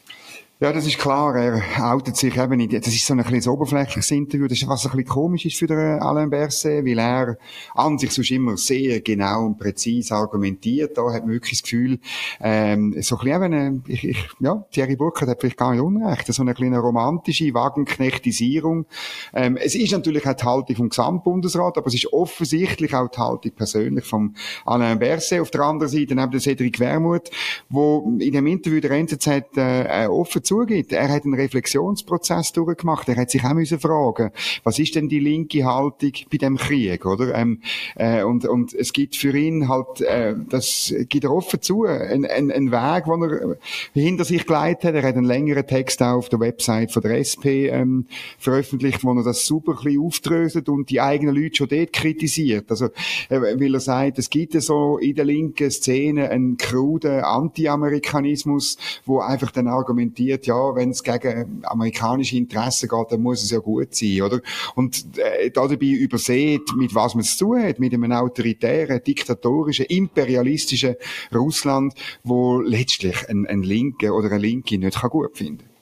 Ja, 0.59 0.74
das 0.74 0.88
ist 0.88 0.98
klar. 0.98 1.36
Er 1.36 1.62
outet 1.94 2.18
sich 2.18 2.36
eben 2.36 2.57
nicht. 2.57 2.74
Das 2.74 2.88
ist 2.88 3.06
so 3.06 3.13
ein 3.13 3.21
bisschen 3.24 3.54
oberflächliches 3.54 4.09
Interview. 4.09 4.48
Das 4.48 4.57
ist, 4.57 4.68
was 4.68 4.86
ein 4.86 4.92
bisschen 4.92 5.06
komisch 5.06 5.45
ist 5.45 5.57
für 5.57 5.68
den 5.68 6.00
Alain 6.00 6.31
Berset, 6.31 6.83
weil 6.83 6.98
er 6.98 7.38
an 7.75 8.00
sich 8.00 8.12
sonst 8.12 8.31
immer 8.31 8.57
sehr 8.57 9.01
genau 9.01 9.45
und 9.45 9.59
präzise 9.59 10.15
argumentiert. 10.15 10.98
Da 10.98 11.13
hat 11.13 11.25
man 11.25 11.33
wirklich 11.33 11.59
das 11.59 11.62
Gefühl, 11.62 12.00
ähm, 12.42 12.95
so 13.01 13.19
ein 13.19 13.24
bisschen 13.24 13.54
eben, 13.54 13.83
ich, 13.88 14.04
ich, 14.04 14.30
ja, 14.39 14.65
Thierry 14.71 14.95
Burkhardt 14.95 15.30
hat 15.30 15.42
vielleicht 15.42 15.57
gar 15.57 15.74
nicht 15.74 15.81
unrecht. 15.81 16.25
So 16.33 16.42
eine 16.42 16.56
kleine 16.56 16.80
romantische 16.80 17.54
Wagenknechtisierung. 17.54 18.88
Ähm, 19.36 19.57
es 19.57 19.75
ist 19.75 19.92
natürlich 19.92 20.27
auch 20.27 20.33
die 20.33 20.44
Haltung 20.44 20.75
vom 20.75 20.89
Gesamtbundesrat, 20.89 21.77
aber 21.77 21.86
es 21.86 21.94
ist 21.94 22.12
offensichtlich 22.12 22.95
auch 22.95 23.09
die 23.09 23.19
Haltung 23.19 23.51
persönlich 23.51 24.06
vom 24.06 24.33
Alain 24.65 24.98
Berset. 24.98 25.39
Auf 25.39 25.51
der 25.51 25.62
anderen 25.62 25.92
Seite 25.92 26.15
neben 26.15 26.31
der 26.31 26.39
Cedric 26.39 26.80
Wermuth, 26.80 27.30
wo 27.69 28.12
in 28.18 28.31
dem 28.31 28.48
Interview 28.48 28.80
der 28.80 28.89
NZZ 28.89 29.27
äh, 29.56 30.07
offen 30.07 30.47
zugibt. 30.48 30.92
Er 30.92 31.10
hat 31.10 31.26
einen 31.26 31.34
Reflexionsprozess 31.34 32.54
durchgemacht. 32.54 33.08
Er 33.10 33.18
hat 33.18 33.30
sich 33.30 33.44
auch 33.44 33.54
müssen 33.54 33.80
fragen, 33.80 34.32
was 34.64 34.80
ist 34.80 34.96
denn 34.96 35.10
die 35.10 35.20
linke 35.20 35.66
Haltung 35.66 36.12
bei 36.32 36.38
dem 36.38 36.58
Krieg, 36.58 37.06
oder? 37.06 37.36
Ähm, 37.36 37.62
äh, 37.96 38.24
und, 38.24 38.46
und 38.46 38.74
es 38.74 38.94
gibt 38.94 39.16
für 39.16 39.38
ihn 39.38 39.68
halt, 39.68 40.02
äh, 40.02 40.36
das 40.50 40.94
gibt 41.10 41.24
er 41.26 41.32
offen 41.32 41.62
zu, 41.62 41.84
ein, 41.84 42.26
ein, 42.26 42.52
ein 42.52 42.72
Weg, 42.72 43.06
den 43.06 43.22
er 43.22 43.58
hinter 43.94 44.26
sich 44.26 44.46
geleitet 44.46 44.86
hat. 44.86 44.96
Er 44.96 45.04
hat 45.04 45.16
einen 45.16 45.26
längeren 45.26 45.68
Text 45.68 46.02
auch 46.02 46.18
auf 46.18 46.30
der 46.30 46.40
Website 46.40 46.92
von 46.92 47.02
der 47.02 47.20
SP 47.20 47.68
ähm, 47.68 48.06
veröffentlicht, 48.38 49.04
wo 49.04 49.14
er 49.14 49.24
das 49.24 49.46
super 49.46 49.74
ein 49.74 49.84
bisschen 49.84 50.02
aufdröselt 50.02 50.70
und 50.70 50.90
die 50.90 51.02
eigenen 51.02 51.36
Leute 51.36 51.56
schon 51.56 51.68
dort 51.68 51.94
kritisiert. 51.94 52.70
Also, 52.70 52.86
äh, 53.30 53.40
weil 53.40 53.74
er 53.74 53.80
sagt, 53.80 54.20
es 54.20 54.30
gibt 54.30 54.54
so 54.62 54.98
in 54.98 55.16
der 55.16 55.26
linken 55.26 55.70
Szene 55.70 56.30
einen 56.30 56.58
kruden 56.58 57.22
Anti-Amerikanismus, 57.22 58.78
wo 59.06 59.20
einfach 59.20 59.52
dann 59.52 59.68
argumentiert, 59.68 60.37
argumentiert, 60.38 60.48
ja, 60.48 60.75
wenn 60.75 60.92
es 60.92 61.04
gegen 61.04 61.62
amerikanische 61.63 62.38
Interessen 62.38 62.89
geht, 62.89 63.12
dann 63.12 63.22
muss 63.22 63.44
es 63.44 63.51
ja 63.51 63.60
gut 63.60 63.95
sein, 63.95 64.22
oder? 64.22 64.42
Und 64.75 65.18
äh, 65.18 65.50
dabei 65.51 65.86
übersehen, 65.86 66.62
mit 66.75 66.94
was 66.94 67.16
man 67.16 67.22
es 67.22 67.38
zu 67.38 67.56
hat, 67.56 67.80
mit 67.80 67.94
einem 67.94 68.12
autoritären, 68.12 69.01
diktatorischen, 69.04 69.86
imperialistischen 69.86 70.95
Russland, 71.34 71.94
wo 72.24 72.60
letztlich 72.60 73.28
ein, 73.30 73.45
ein 73.48 73.63
Linke 73.63 74.13
oder 74.13 74.30
eine 74.31 74.39
Linke 74.39 74.78
nicht 74.78 75.00
kann 75.00 75.10
gut 75.10 75.38
finden. 75.38 75.77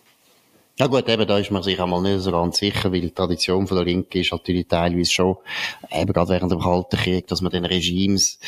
Ja 0.78 0.88
gut, 0.88 1.08
eben, 1.08 1.26
da 1.26 1.38
ist 1.38 1.52
man 1.52 1.64
sich 1.64 1.80
einmal 1.80 2.02
nicht 2.02 2.20
so 2.20 2.34
ganz 2.34 2.58
sicher, 2.58 2.92
weil 2.92 3.00
die 3.00 3.12
Tradition 3.12 3.66
von 3.66 3.78
der 3.78 3.86
Linken 3.86 4.18
ist 4.18 4.34
natürlich 4.34 4.68
teilweise 4.68 5.10
schon, 5.10 5.38
eben 5.90 6.12
gerade 6.12 6.32
während 6.32 6.52
dem 6.52 6.60
Kalten 6.60 6.98
Krieg, 6.98 7.28
dass 7.28 7.40
man 7.40 7.54
den 7.54 7.64
Regimes 7.64 8.40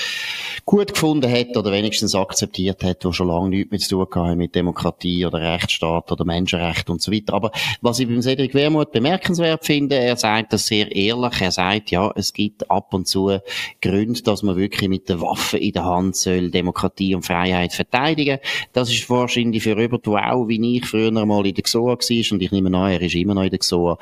gut 0.65 0.93
gefunden 0.93 1.31
hat 1.31 1.55
oder 1.55 1.71
wenigstens 1.71 2.15
akzeptiert 2.15 2.83
hat, 2.83 3.05
die 3.05 3.13
schon 3.13 3.29
lange 3.29 3.47
nichts 3.47 3.71
mehr 3.71 3.79
zu 3.79 4.03
tun 4.03 4.23
haben 4.27 4.37
mit 4.39 4.53
Demokratie 4.53 5.25
oder 5.25 5.39
Rechtsstaat 5.39 6.11
oder 6.11 6.25
Menschenrecht 6.25 6.89
und 6.89 7.01
so 7.01 7.13
weiter. 7.13 7.33
Aber 7.33 7.49
was 7.79 7.99
ich 7.99 8.07
beim 8.09 8.21
Cedric 8.21 8.53
Wermuth 8.53 8.91
bemerkenswert 8.91 9.65
finde, 9.65 9.95
er 9.95 10.17
sagt 10.17 10.51
das 10.51 10.67
sehr 10.67 10.93
ehrlich, 10.93 11.39
er 11.39 11.51
sagt, 11.51 11.91
ja, 11.91 12.11
es 12.13 12.33
gibt 12.33 12.69
ab 12.69 12.93
und 12.93 13.07
zu 13.07 13.39
Gründe, 13.81 14.21
dass 14.23 14.43
man 14.43 14.57
wirklich 14.57 14.89
mit 14.89 15.07
der 15.07 15.21
Waffe 15.21 15.59
in 15.59 15.71
der 15.71 15.85
Hand 15.85 16.17
soll 16.17 16.51
Demokratie 16.51 17.15
und 17.15 17.25
Freiheit 17.25 17.71
verteidigen. 17.71 18.39
Das 18.73 18.89
ist 18.89 19.09
wahrscheinlich 19.09 19.63
für 19.63 19.77
Robert 19.77 20.05
auch, 20.09 20.49
wie 20.49 20.75
ich 20.75 20.85
früher 20.85 21.11
mal 21.11 21.47
in 21.47 21.53
der 21.53 21.63
XOA 21.63 21.91
war, 21.91 22.16
ist, 22.19 22.31
und 22.31 22.41
ich 22.41 22.51
nehme 22.51 22.75
an, 22.77 22.91
er 22.91 23.01
ist 23.01 23.15
immer 23.15 23.33
noch 23.33 23.43
in 23.43 23.49
der 23.49 23.59
GSOA. 23.59 23.97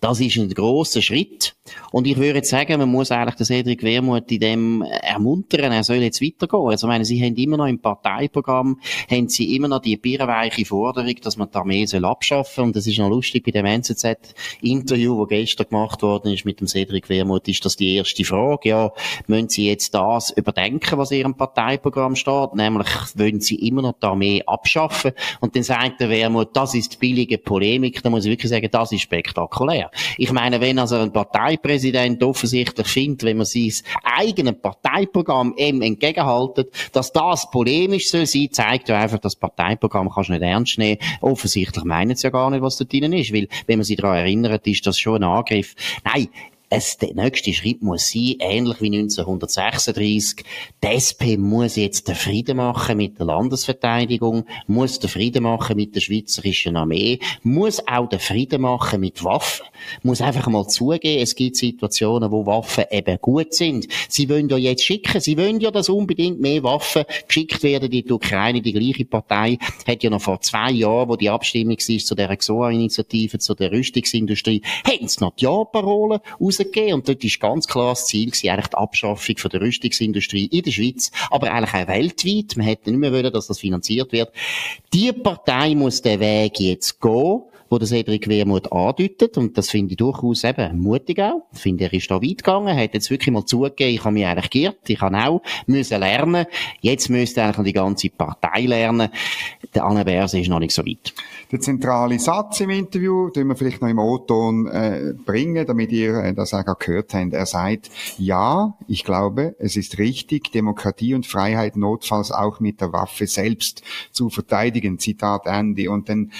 Das 0.00 0.20
ist 0.20 0.36
ein 0.36 0.52
grosser 0.52 1.02
Schritt. 1.02 1.54
Und 1.92 2.06
ich 2.06 2.16
würde 2.16 2.44
sagen, 2.44 2.78
man 2.78 2.90
muss 2.90 3.10
eigentlich 3.10 3.36
den 3.36 3.46
Cedric 3.46 3.82
Wermuth 3.82 4.30
in 4.30 4.40
dem 4.40 4.82
ermuntern, 4.82 5.72
er 5.72 5.84
soll 5.84 5.96
jetzt 5.96 6.22
weitergehen. 6.22 6.68
Also, 6.68 6.86
ich 6.86 6.90
meine, 6.90 7.04
sie 7.04 7.22
haben 7.22 7.36
immer 7.36 7.56
noch 7.56 7.66
im 7.66 7.80
Parteiprogramm, 7.80 8.80
haben 9.10 9.28
sie 9.28 9.56
immer 9.56 9.68
noch 9.68 9.80
die 9.80 9.96
birrenweiche 9.96 10.64
Forderung, 10.64 11.14
dass 11.22 11.36
man 11.36 11.50
die 11.50 11.56
Armee 11.56 11.86
soll 11.86 12.04
abschaffen. 12.04 12.64
Und 12.64 12.76
das 12.76 12.86
ist 12.86 12.98
noch 12.98 13.08
lustig 13.08 13.44
bei 13.44 13.50
dem 13.50 13.66
NZZ-Interview, 13.66 15.24
das 15.24 15.28
gestern 15.28 15.68
gemacht 15.68 16.02
worden 16.02 16.32
ist 16.32 16.44
mit 16.44 16.60
dem 16.60 16.66
Cedric 16.66 17.08
Wermuth, 17.08 17.48
ist 17.48 17.64
das 17.64 17.76
die 17.76 17.96
erste 17.96 18.24
Frage. 18.24 18.68
Ja, 18.68 18.92
müssen 19.26 19.48
sie 19.48 19.68
jetzt 19.68 19.94
das 19.94 20.30
überdenken, 20.30 20.98
was 20.98 21.10
in 21.10 21.18
ihrem 21.18 21.36
Parteiprogramm 21.36 22.16
steht? 22.16 22.54
Nämlich, 22.54 22.88
wollen 23.14 23.40
sie 23.40 23.56
immer 23.56 23.82
noch 23.82 23.94
die 24.00 24.06
Armee 24.06 24.42
abschaffen? 24.46 25.12
Und 25.40 25.56
dann 25.56 25.62
sagt 25.62 26.00
der 26.00 26.10
Wermuth, 26.10 26.50
das 26.54 26.74
ist 26.74 27.00
billige. 27.00 27.38
Polemik, 27.38 28.02
da 28.02 28.10
muss 28.10 28.24
ich 28.24 28.30
wirklich 28.30 28.50
sagen, 28.50 28.68
das 28.70 28.92
ist 28.92 29.02
spektakulär. 29.02 29.90
Ich 30.16 30.32
meine, 30.32 30.60
wenn 30.60 30.78
also 30.78 30.96
ein 30.96 31.12
Parteipräsident 31.58 32.22
offensichtlich 32.22 32.86
findet, 32.86 33.24
wenn 33.24 33.36
man 33.36 33.46
sein 33.46 33.72
eigenes 34.02 34.54
Parteiprogramm 34.60 35.54
ihm 35.56 35.82
entgegenhaltet, 35.82 36.72
dass 36.92 37.12
das 37.12 37.50
polemisch 37.50 38.08
soll 38.08 38.26
sein, 38.26 38.48
zeigt 38.50 38.88
ja 38.88 38.98
einfach, 38.98 39.18
das 39.18 39.36
Parteiprogramm 39.36 40.10
kannst 40.10 40.28
du 40.28 40.34
nicht 40.34 40.42
ernst 40.42 40.78
nehmen. 40.78 40.98
Offensichtlich 41.20 41.84
meinen 41.84 42.16
sie 42.16 42.26
ja 42.26 42.30
gar 42.30 42.50
nicht, 42.50 42.62
was 42.62 42.76
da 42.76 42.84
drin 42.84 43.12
ist, 43.12 43.32
weil, 43.32 43.48
wenn 43.66 43.78
man 43.78 43.84
sich 43.84 43.96
daran 43.96 44.18
erinnert, 44.18 44.66
ist 44.66 44.86
das 44.86 44.98
schon 44.98 45.22
ein 45.22 45.24
Angriff. 45.24 45.74
Nein, 46.04 46.28
es, 46.70 46.98
der 46.98 47.14
nächste 47.14 47.52
Schritt 47.52 47.82
muss 47.82 48.10
sein, 48.10 48.36
ähnlich 48.40 48.80
wie 48.82 48.94
1936, 48.94 50.44
die 50.82 50.86
SP 50.86 51.38
muss 51.38 51.76
jetzt 51.76 52.08
den 52.08 52.14
Frieden 52.14 52.58
machen 52.58 52.98
mit 52.98 53.18
der 53.18 53.26
Landesverteidigung, 53.26 54.44
muss 54.66 54.98
den 54.98 55.08
Frieden 55.08 55.44
machen 55.44 55.76
mit 55.76 55.94
der 55.94 56.00
schweizerischen 56.00 56.76
Armee, 56.76 57.20
muss 57.42 57.86
auch 57.86 58.08
den 58.08 58.18
Frieden 58.18 58.62
machen 58.62 59.00
mit 59.00 59.24
Waffen, 59.24 59.66
muss 60.02 60.20
einfach 60.20 60.46
mal 60.48 60.66
zugeben, 60.68 61.22
es 61.22 61.34
gibt 61.34 61.56
Situationen, 61.56 62.30
wo 62.30 62.44
Waffen 62.44 62.84
eben 62.90 63.18
gut 63.20 63.54
sind. 63.54 63.88
Sie 64.08 64.28
wollen 64.28 64.48
ja 64.48 64.58
jetzt 64.58 64.84
schicken, 64.84 65.20
sie 65.20 65.38
wollen 65.38 65.60
ja, 65.60 65.70
dass 65.70 65.88
unbedingt 65.88 66.40
mehr 66.40 66.62
Waffen 66.62 67.04
geschickt 67.26 67.62
werden 67.62 67.90
in 67.90 68.04
die 68.04 68.12
Ukraine. 68.12 68.60
Die 68.60 68.72
gleiche 68.72 69.06
Partei 69.06 69.58
hat 69.86 70.02
ja 70.02 70.10
noch 70.10 70.20
vor 70.20 70.40
zwei 70.42 70.70
Jahren, 70.72 71.08
wo 71.08 71.16
die 71.16 71.30
Abstimmung 71.30 71.78
war 71.78 71.98
zu 71.98 72.14
der 72.14 72.36
XOA-Initiative, 72.36 73.38
zu 73.38 73.54
der 73.54 73.72
Rüstungsindustrie, 73.72 74.62
hätten 74.84 75.08
sie 75.08 75.20
noch 75.20 75.34
die 75.34 75.44
Ja-Parole 75.44 76.20
aus 76.38 76.57
rausgegeben 76.58 76.94
und 76.94 77.08
dort 77.08 77.24
ist 77.24 77.40
ganz 77.40 77.66
klar 77.66 77.90
das 77.90 78.06
Ziel 78.06 78.30
gewesen, 78.30 78.50
eigentlich 78.50 78.68
die 78.68 78.76
Abschaffung 78.76 79.36
von 79.36 79.50
der 79.50 79.60
Rüstungsindustrie 79.60 80.46
in 80.46 80.62
der 80.62 80.70
Schweiz, 80.70 81.10
aber 81.30 81.52
eigentlich 81.52 81.74
auch 81.74 81.88
weltweit. 81.88 82.56
Man 82.56 82.66
hätte 82.66 82.90
nicht 82.90 83.00
mehr 83.00 83.12
wollen, 83.12 83.32
dass 83.32 83.46
das 83.46 83.60
finanziert 83.60 84.12
wird. 84.12 84.32
Die 84.92 85.12
Partei 85.12 85.74
muss 85.74 86.02
den 86.02 86.20
Weg 86.20 86.60
jetzt 86.60 87.00
gehen 87.00 87.42
wo 87.70 87.78
der 87.78 87.88
Cedric 87.88 88.28
Wermuth 88.28 88.72
andeutet. 88.72 89.36
Und 89.36 89.56
das 89.58 89.70
finde 89.70 89.92
ich 89.92 89.96
durchaus 89.96 90.44
eben 90.44 90.78
mutig 90.78 91.20
auch. 91.20 91.46
Ich 91.52 91.60
finde, 91.60 91.84
er 91.84 91.92
ist 91.92 92.10
da 92.10 92.16
weit 92.16 92.38
gegangen, 92.38 92.76
hat 92.76 92.94
jetzt 92.94 93.10
wirklich 93.10 93.32
mal 93.32 93.44
zugegeben, 93.44 93.94
ich 93.94 94.04
habe 94.04 94.14
mich 94.14 94.26
eigentlich 94.26 94.50
geirrt, 94.50 94.78
ich 94.88 95.00
habe 95.00 95.16
auch 95.16 95.42
müssen 95.66 96.00
lernen. 96.00 96.46
Jetzt 96.80 97.08
müsste 97.08 97.42
eigentlich 97.42 97.66
die 97.66 97.72
ganze 97.72 98.08
Partei 98.10 98.62
lernen. 98.62 99.08
Der 99.74 99.84
Anne 99.84 100.04
Berse 100.04 100.40
ist 100.40 100.48
noch 100.48 100.60
nicht 100.60 100.74
so 100.74 100.84
weit. 100.84 101.12
Der 101.50 101.60
zentrale 101.60 102.18
Satz 102.18 102.60
im 102.60 102.70
Interview, 102.70 103.30
den 103.30 103.48
wir 103.48 103.56
vielleicht 103.56 103.80
noch 103.80 103.88
im 103.88 103.98
O-Ton 103.98 104.66
äh, 104.66 105.14
bringen, 105.24 105.66
damit 105.66 105.92
ihr 105.92 106.16
äh, 106.16 106.34
das 106.34 106.52
auch 106.52 106.64
gehört 106.78 107.14
habt. 107.14 107.32
Er 107.32 107.46
sagt, 107.46 107.90
ja, 108.18 108.76
ich 108.86 109.04
glaube, 109.04 109.56
es 109.58 109.76
ist 109.76 109.98
richtig, 109.98 110.52
Demokratie 110.52 111.14
und 111.14 111.26
Freiheit 111.26 111.76
notfalls 111.76 112.32
auch 112.32 112.60
mit 112.60 112.80
der 112.80 112.92
Waffe 112.92 113.26
selbst 113.26 113.82
zu 114.12 114.28
verteidigen. 114.28 114.98
Zitat 114.98 115.46
Andy. 115.46 115.88
Und 115.88 116.08
dann 116.08 116.32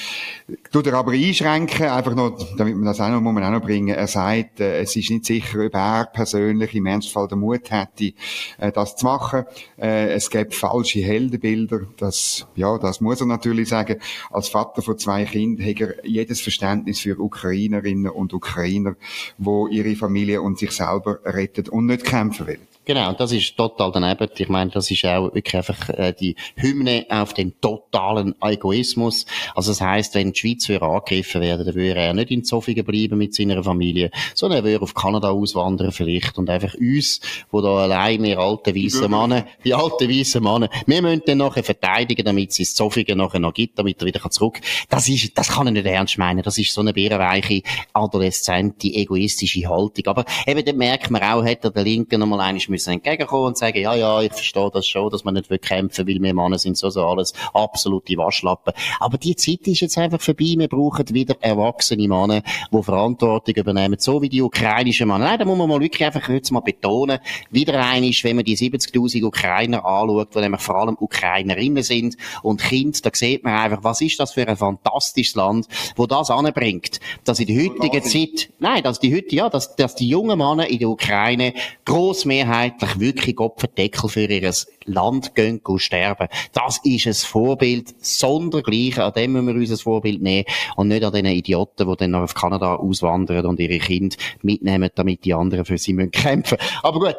tut 0.72 0.86
er 0.86 0.94
aber 0.94 1.12
einschränken, 1.26 1.86
einfach 1.86 2.14
noch, 2.14 2.38
damit 2.56 2.76
man 2.76 2.84
das 2.84 3.00
auch 3.00 3.08
noch, 3.08 3.20
muss 3.20 3.34
man 3.34 3.44
auch 3.44 3.50
noch 3.50 3.62
bringen. 3.62 3.94
Er 3.94 4.06
sagt, 4.06 4.60
äh, 4.60 4.80
es 4.80 4.94
ist 4.96 5.10
nicht 5.10 5.24
sicher, 5.26 5.66
ob 5.66 5.74
er 5.74 6.06
persönlich 6.06 6.74
im 6.74 6.86
Ernstfall 6.86 7.28
den 7.28 7.40
Mut 7.40 7.70
hätte, 7.70 8.12
äh, 8.58 8.72
das 8.72 8.96
zu 8.96 9.06
machen. 9.06 9.44
Äh, 9.76 10.12
es 10.12 10.30
gibt 10.30 10.54
falsche 10.54 11.00
Heldenbilder. 11.00 11.80
Das, 11.96 12.46
ja, 12.54 12.78
das 12.78 13.00
muss 13.00 13.20
er 13.20 13.26
natürlich 13.26 13.68
sagen. 13.68 13.96
Als 14.30 14.48
Vater 14.48 14.82
von 14.82 14.98
zwei 14.98 15.24
Kindern 15.24 15.66
hat 15.66 15.80
er 15.80 16.06
jedes 16.06 16.40
Verständnis 16.40 17.00
für 17.00 17.18
Ukrainerinnen 17.18 18.10
und 18.10 18.32
Ukrainer, 18.32 18.94
wo 19.38 19.66
ihre 19.66 19.96
Familie 19.96 20.42
und 20.42 20.58
sich 20.58 20.72
selber 20.72 21.18
retten 21.24 21.68
und 21.68 21.86
nicht 21.86 22.04
kämpfen 22.04 22.46
wollen. 22.46 22.67
Genau, 22.88 23.12
das 23.12 23.32
ist 23.32 23.54
total 23.54 23.92
daneben. 23.92 24.30
Ich 24.34 24.48
meine, 24.48 24.70
das 24.70 24.90
ist 24.90 25.04
auch 25.04 25.34
wirklich 25.34 25.54
einfach 25.54 25.90
äh, 25.90 26.14
die 26.18 26.36
Hymne 26.56 27.04
auf 27.10 27.34
den 27.34 27.60
totalen 27.60 28.34
Egoismus. 28.40 29.26
Also 29.54 29.72
das 29.72 29.82
heißt, 29.82 30.14
wenn 30.14 30.32
die 30.32 30.38
Schweiz 30.38 30.70
würde 30.70 30.86
angegriffen 30.86 31.42
werden, 31.42 31.66
dann 31.66 31.74
würde 31.74 32.00
er 32.00 32.14
nicht 32.14 32.30
in 32.30 32.44
Zofingen 32.44 32.86
bleiben 32.86 33.18
mit 33.18 33.34
seiner 33.34 33.62
Familie, 33.62 34.10
sondern 34.34 34.60
er 34.60 34.64
würde 34.64 34.82
auf 34.84 34.94
Kanada 34.94 35.28
auswandern 35.28 35.92
vielleicht 35.92 36.38
und 36.38 36.48
einfach 36.48 36.72
uns, 36.76 37.20
wo 37.50 37.60
da 37.60 37.76
allein 37.76 38.22
wir 38.22 38.38
alten 38.38 38.74
weißen 38.74 39.10
Männer, 39.10 39.44
die 39.62 39.74
alten 39.74 40.08
weißen 40.08 40.42
Männer, 40.42 40.70
wir 40.86 41.02
müssen 41.02 41.22
dann 41.26 41.36
nachher 41.36 41.64
verteidigen, 41.64 42.24
damit 42.24 42.58
es 42.58 42.74
Zofingen 42.74 43.18
nachher 43.18 43.38
noch 43.38 43.52
gibt, 43.52 43.78
damit 43.78 44.00
er 44.00 44.06
wieder 44.06 44.30
zurück. 44.30 44.62
Das 44.88 45.06
ist, 45.10 45.36
das 45.36 45.48
kann 45.48 45.66
er 45.66 45.72
nicht 45.72 45.84
ernst 45.84 46.16
meinen. 46.16 46.40
Das 46.42 46.56
ist 46.56 46.72
so 46.72 46.80
eine 46.80 46.94
bärenweiche, 46.94 47.60
adoleszente, 47.92 48.88
egoistische 48.88 49.68
Haltung. 49.68 50.06
Aber 50.06 50.24
eben, 50.46 50.64
dann 50.64 50.76
merkt 50.78 51.10
man 51.10 51.22
auch, 51.22 51.44
hat 51.44 51.64
er 51.64 51.70
der 51.70 51.84
Linke 51.84 52.16
nochmal 52.16 52.40
einmal 52.40 52.77
müssen 52.78 52.92
entgegenkommen 52.94 53.48
und 53.48 53.58
sagen, 53.58 53.78
ja, 53.78 53.94
ja, 53.94 54.20
ich 54.22 54.32
verstehe 54.32 54.70
das 54.72 54.86
schon, 54.86 55.10
dass 55.10 55.24
man 55.24 55.34
nicht 55.34 55.50
will 55.50 55.58
kämpfen 55.58 56.06
will, 56.06 56.16
weil 56.16 56.22
wir 56.22 56.34
Männer 56.34 56.58
sind 56.58 56.76
so, 56.76 56.90
so 56.90 57.04
alles 57.04 57.32
absolute 57.52 58.16
Waschlappen. 58.16 58.72
Aber 59.00 59.18
die 59.18 59.34
Zeit 59.34 59.66
ist 59.66 59.80
jetzt 59.80 59.98
einfach 59.98 60.20
vorbei. 60.20 60.54
Wir 60.56 60.68
brauchen 60.68 61.08
wieder 61.10 61.36
erwachsene 61.40 62.06
Männer, 62.08 62.42
die 62.72 62.82
Verantwortung 62.82 63.54
übernehmen, 63.54 63.96
so 63.98 64.22
wie 64.22 64.28
die 64.28 64.42
ukrainischen 64.42 65.08
Männer. 65.08 65.24
Nein, 65.24 65.38
da 65.40 65.44
muss 65.44 65.58
man 65.58 65.68
mal 65.68 65.80
wirklich 65.80 66.04
einfach 66.04 66.28
jetzt 66.28 66.50
mal 66.50 66.60
betonen, 66.60 67.18
wieder 67.50 67.84
einisch, 67.84 68.22
wenn 68.24 68.36
man 68.36 68.44
die 68.44 68.56
70.000 68.56 69.24
Ukrainer 69.24 69.84
anschaut, 69.84 70.34
die 70.34 70.40
nämlich 70.40 70.60
vor 70.60 70.76
allem 70.76 70.96
Ukrainerinnen 70.98 71.82
sind 71.82 72.16
und 72.42 72.62
Kinder, 72.62 72.98
da 73.02 73.10
sieht 73.12 73.44
man 73.44 73.54
einfach, 73.54 73.82
was 73.82 74.00
ist 74.00 74.20
das 74.20 74.32
für 74.32 74.46
ein 74.46 74.56
fantastisches 74.56 75.34
Land, 75.34 75.66
wo 75.96 76.06
das 76.06 76.30
anbringt, 76.30 77.00
dass 77.24 77.40
in 77.40 77.46
der 77.46 77.64
heutigen 77.64 78.02
Zeit, 78.02 78.50
nein, 78.58 78.82
dass 78.82 79.00
die 79.00 79.14
heute, 79.14 79.34
ja, 79.34 79.48
dass, 79.48 79.76
dass 79.76 79.94
die 79.94 80.08
jungen 80.08 80.38
Männer 80.38 80.68
in 80.68 80.78
der 80.78 80.88
Ukraine 80.88 81.54
grossmehrheit 81.84 82.67
mehrheitlich 82.68 83.00
wirklich 83.00 83.38
Opferdeckel 83.38 84.08
für 84.08 84.24
ihr 84.24 84.52
Land 84.84 85.34
gehen 85.34 85.60
und 85.64 85.78
sterben. 85.78 86.28
Das 86.52 86.80
ist 86.84 87.06
ein 87.06 87.14
Vorbild, 87.14 87.94
sondergleichen, 88.04 89.02
an 89.02 89.12
dem 89.12 89.32
müssen 89.32 89.48
wir 89.48 89.54
uns 89.54 89.70
ein 89.70 89.76
Vorbild 89.76 90.22
nehmen 90.22 90.44
und 90.76 90.88
nicht 90.88 91.04
an 91.04 91.12
den 91.12 91.26
Idioten, 91.26 91.88
die 91.88 91.96
dann 91.96 92.10
nach 92.12 92.34
Kanada 92.34 92.76
auswandern 92.76 93.46
und 93.46 93.60
ihre 93.60 93.78
Kinder 93.78 94.16
mitnehmen, 94.42 94.90
damit 94.94 95.24
die 95.24 95.34
anderen 95.34 95.64
für 95.64 95.78
sie 95.78 95.94
kämpfen 96.08 96.58
müssen. 96.58 96.78
Aber 96.82 97.00
gut, 97.00 97.16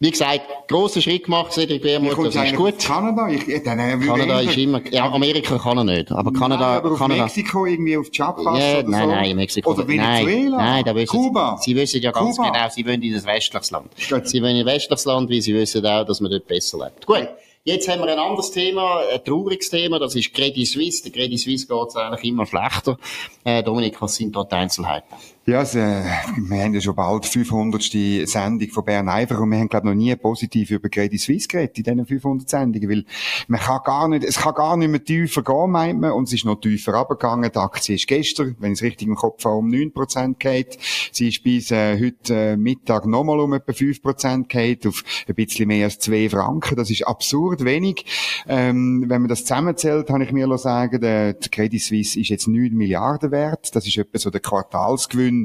wie 0.00 0.10
gesagt, 0.10 0.42
grosser 0.68 1.00
Schritt 1.00 1.24
gemacht, 1.24 1.52
Cedric 1.52 1.82
Wermuth, 1.82 2.16
das 2.26 2.34
ist 2.36 2.54
gut. 2.54 2.78
Kanada? 2.78 3.28
Ich, 3.28 3.62
dann, 3.64 3.78
äh, 3.78 3.96
Kanada 3.98 4.40
ist 4.40 4.56
immer, 4.56 4.80
ja, 4.92 5.10
Amerika 5.10 5.58
kann 5.58 5.78
er 5.78 5.84
nicht, 5.84 6.12
aber 6.12 6.32
Kanada, 6.32 6.68
nein, 6.68 6.76
aber 6.78 6.92
auf 6.92 6.98
Kanada. 6.98 7.24
Mexiko 7.24 7.66
irgendwie 7.66 7.96
auf 7.96 8.10
Chiapas 8.10 8.44
ja, 8.44 8.78
oder 8.78 8.88
nein, 8.88 9.08
so? 9.08 9.14
nein, 9.14 9.36
Mexiko. 9.36 9.70
Oder 9.70 9.88
Venezuela? 9.88 10.56
Nein, 10.56 10.66
nein, 10.66 10.84
da 10.84 10.94
wissen 10.94 11.16
Kuba? 11.16 11.58
Sie, 11.60 11.70
Sie 11.70 11.76
wissen 11.76 12.00
ja 12.00 12.12
ganz 12.12 12.36
Kuba? 12.36 12.50
genau, 12.50 12.68
Sie 12.68 12.86
wollen 12.86 13.02
in 13.02 13.14
ein 13.14 13.24
westliches 13.24 13.70
Land. 13.70 13.90
Gut. 14.08 14.28
Sie 14.28 14.40
wollen 14.40 14.56
in 14.56 14.62
ein 14.62 14.74
westliches 14.74 15.04
Land, 15.04 15.30
weil 15.30 15.40
Sie 15.40 15.54
wissen 15.54 15.84
auch, 15.84 16.04
dass 16.04 16.20
man 16.20 16.30
dort 16.30 16.46
besser 16.46 16.78
lebt. 16.78 17.04
Gut. 17.04 17.28
Jetzt 17.64 17.86
haben 17.86 18.00
wir 18.00 18.10
ein 18.10 18.18
anderes 18.18 18.50
Thema, 18.50 19.00
ein 19.12 19.22
trauriges 19.22 19.68
Thema, 19.68 19.98
das 19.98 20.14
ist 20.14 20.32
Credit 20.32 20.66
Suisse. 20.66 21.02
Der 21.02 21.12
Credit 21.12 21.38
Suisse 21.38 21.66
geht 21.66 21.88
es 21.88 21.96
eigentlich 21.96 22.24
immer 22.24 22.46
schlechter. 22.46 22.96
Äh, 23.44 23.62
Dominik, 23.62 24.00
was 24.00 24.14
sind 24.14 24.34
dort 24.34 24.52
die 24.52 24.56
Einzelheiten? 24.56 25.14
Ja, 25.48 25.60
also, 25.60 25.78
äh, 25.78 26.04
wir 26.36 26.62
haben 26.62 26.74
ja 26.74 26.80
schon 26.82 26.94
bald 26.94 27.24
500. 27.24 27.82
Sendung 28.28 28.68
von 28.68 28.84
Bern 28.84 29.08
einfach 29.08 29.40
und 29.40 29.50
wir 29.50 29.58
haben, 29.58 29.70
glaube 29.70 29.86
noch 29.86 29.94
nie 29.94 30.14
positiv 30.14 30.70
über 30.70 30.90
Credit 30.90 31.18
Suisse 31.18 31.48
geredet 31.48 31.78
in 31.78 31.84
diesen 31.84 32.04
500 32.04 32.46
Sendungen, 32.46 32.90
weil 32.90 33.04
man 33.46 33.58
kann 33.58 33.80
gar 33.82 34.08
nicht, 34.08 34.24
es 34.24 34.36
kann 34.36 34.52
gar 34.52 34.76
nicht 34.76 34.90
mehr 34.90 35.02
tiefer 35.02 35.42
gehen, 35.42 35.70
meint 35.70 36.00
man, 36.02 36.12
und 36.12 36.24
es 36.24 36.34
ist 36.34 36.44
noch 36.44 36.60
tiefer 36.60 36.92
runtergegangen. 36.92 37.50
Die 37.50 37.58
Aktie 37.58 37.94
ist 37.94 38.06
gestern, 38.06 38.56
wenn 38.58 38.72
ich 38.72 38.80
es 38.80 38.82
richtig 38.82 39.08
im 39.08 39.14
Kopf 39.14 39.42
habe, 39.46 39.54
um 39.54 39.70
9% 39.70 40.34
geht. 40.38 40.76
Sie 41.12 41.28
ist 41.28 41.42
bis 41.42 41.70
äh, 41.70 41.98
heute 41.98 42.34
äh, 42.34 42.56
Mittag 42.58 43.06
nochmal 43.06 43.40
um 43.40 43.54
etwa 43.54 43.72
5% 43.72 44.48
geht, 44.48 44.86
auf 44.86 45.02
ein 45.26 45.34
bisschen 45.34 45.68
mehr 45.68 45.86
als 45.86 45.98
2 46.00 46.28
Franken. 46.28 46.76
Das 46.76 46.90
ist 46.90 47.06
absurd 47.06 47.64
wenig. 47.64 48.04
Ähm, 48.46 49.06
wenn 49.08 49.22
man 49.22 49.30
das 49.30 49.46
zusammenzählt, 49.46 50.08
kann 50.08 50.20
ich 50.20 50.30
mir 50.30 50.58
sagen, 50.58 51.00
der, 51.00 51.32
der 51.32 51.50
Credit 51.50 51.80
Suisse 51.80 52.20
ist 52.20 52.28
jetzt 52.28 52.48
9 52.48 52.74
Milliarden 52.74 53.30
wert. 53.30 53.74
Das 53.74 53.86
ist 53.86 53.96
etwa 53.96 54.18
so 54.18 54.28
der 54.28 54.40
Quartalsgewinn 54.40 55.37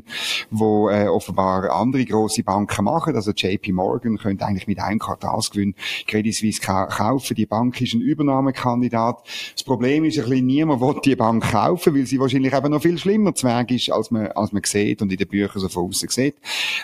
wo 0.49 0.89
äh, 0.89 1.07
offenbar 1.07 1.69
andere 1.71 2.05
große 2.05 2.43
Banken 2.43 2.85
machen. 2.85 3.15
Also 3.15 3.31
JP 3.31 3.73
Morgan 3.73 4.17
könnte 4.17 4.45
eigentlich 4.45 4.67
mit 4.67 4.79
einem 4.79 4.99
Quartalsgewinn 4.99 5.75
Credit 6.07 6.33
Suisse 6.33 6.61
ka 6.61 6.87
kaufen. 6.87 7.35
Die 7.35 7.45
Bank 7.45 7.79
ist 7.81 7.93
ein 7.93 8.01
Übernahmekandidat. 8.01 9.23
Das 9.53 9.63
Problem 9.63 10.05
ist 10.05 10.17
ein 10.17 10.29
bisschen, 10.29 10.45
niemand 10.45 10.81
will 10.81 10.99
die 11.03 11.15
Bank 11.15 11.51
kaufen, 11.51 11.95
weil 11.95 12.05
sie 12.05 12.19
wahrscheinlich 12.19 12.53
eben 12.53 12.71
noch 12.71 12.81
viel 12.81 12.97
schlimmer 12.97 13.35
zu 13.35 13.47
Weg 13.47 13.71
ist, 13.71 13.91
als 13.91 14.11
man, 14.11 14.27
als 14.27 14.51
man 14.51 14.63
sieht 14.65 15.01
und 15.01 15.11
in 15.11 15.17
den 15.17 15.27
Büchern 15.27 15.61
so 15.61 15.69
von 15.69 15.89
außen 15.89 16.09
sieht. 16.09 16.35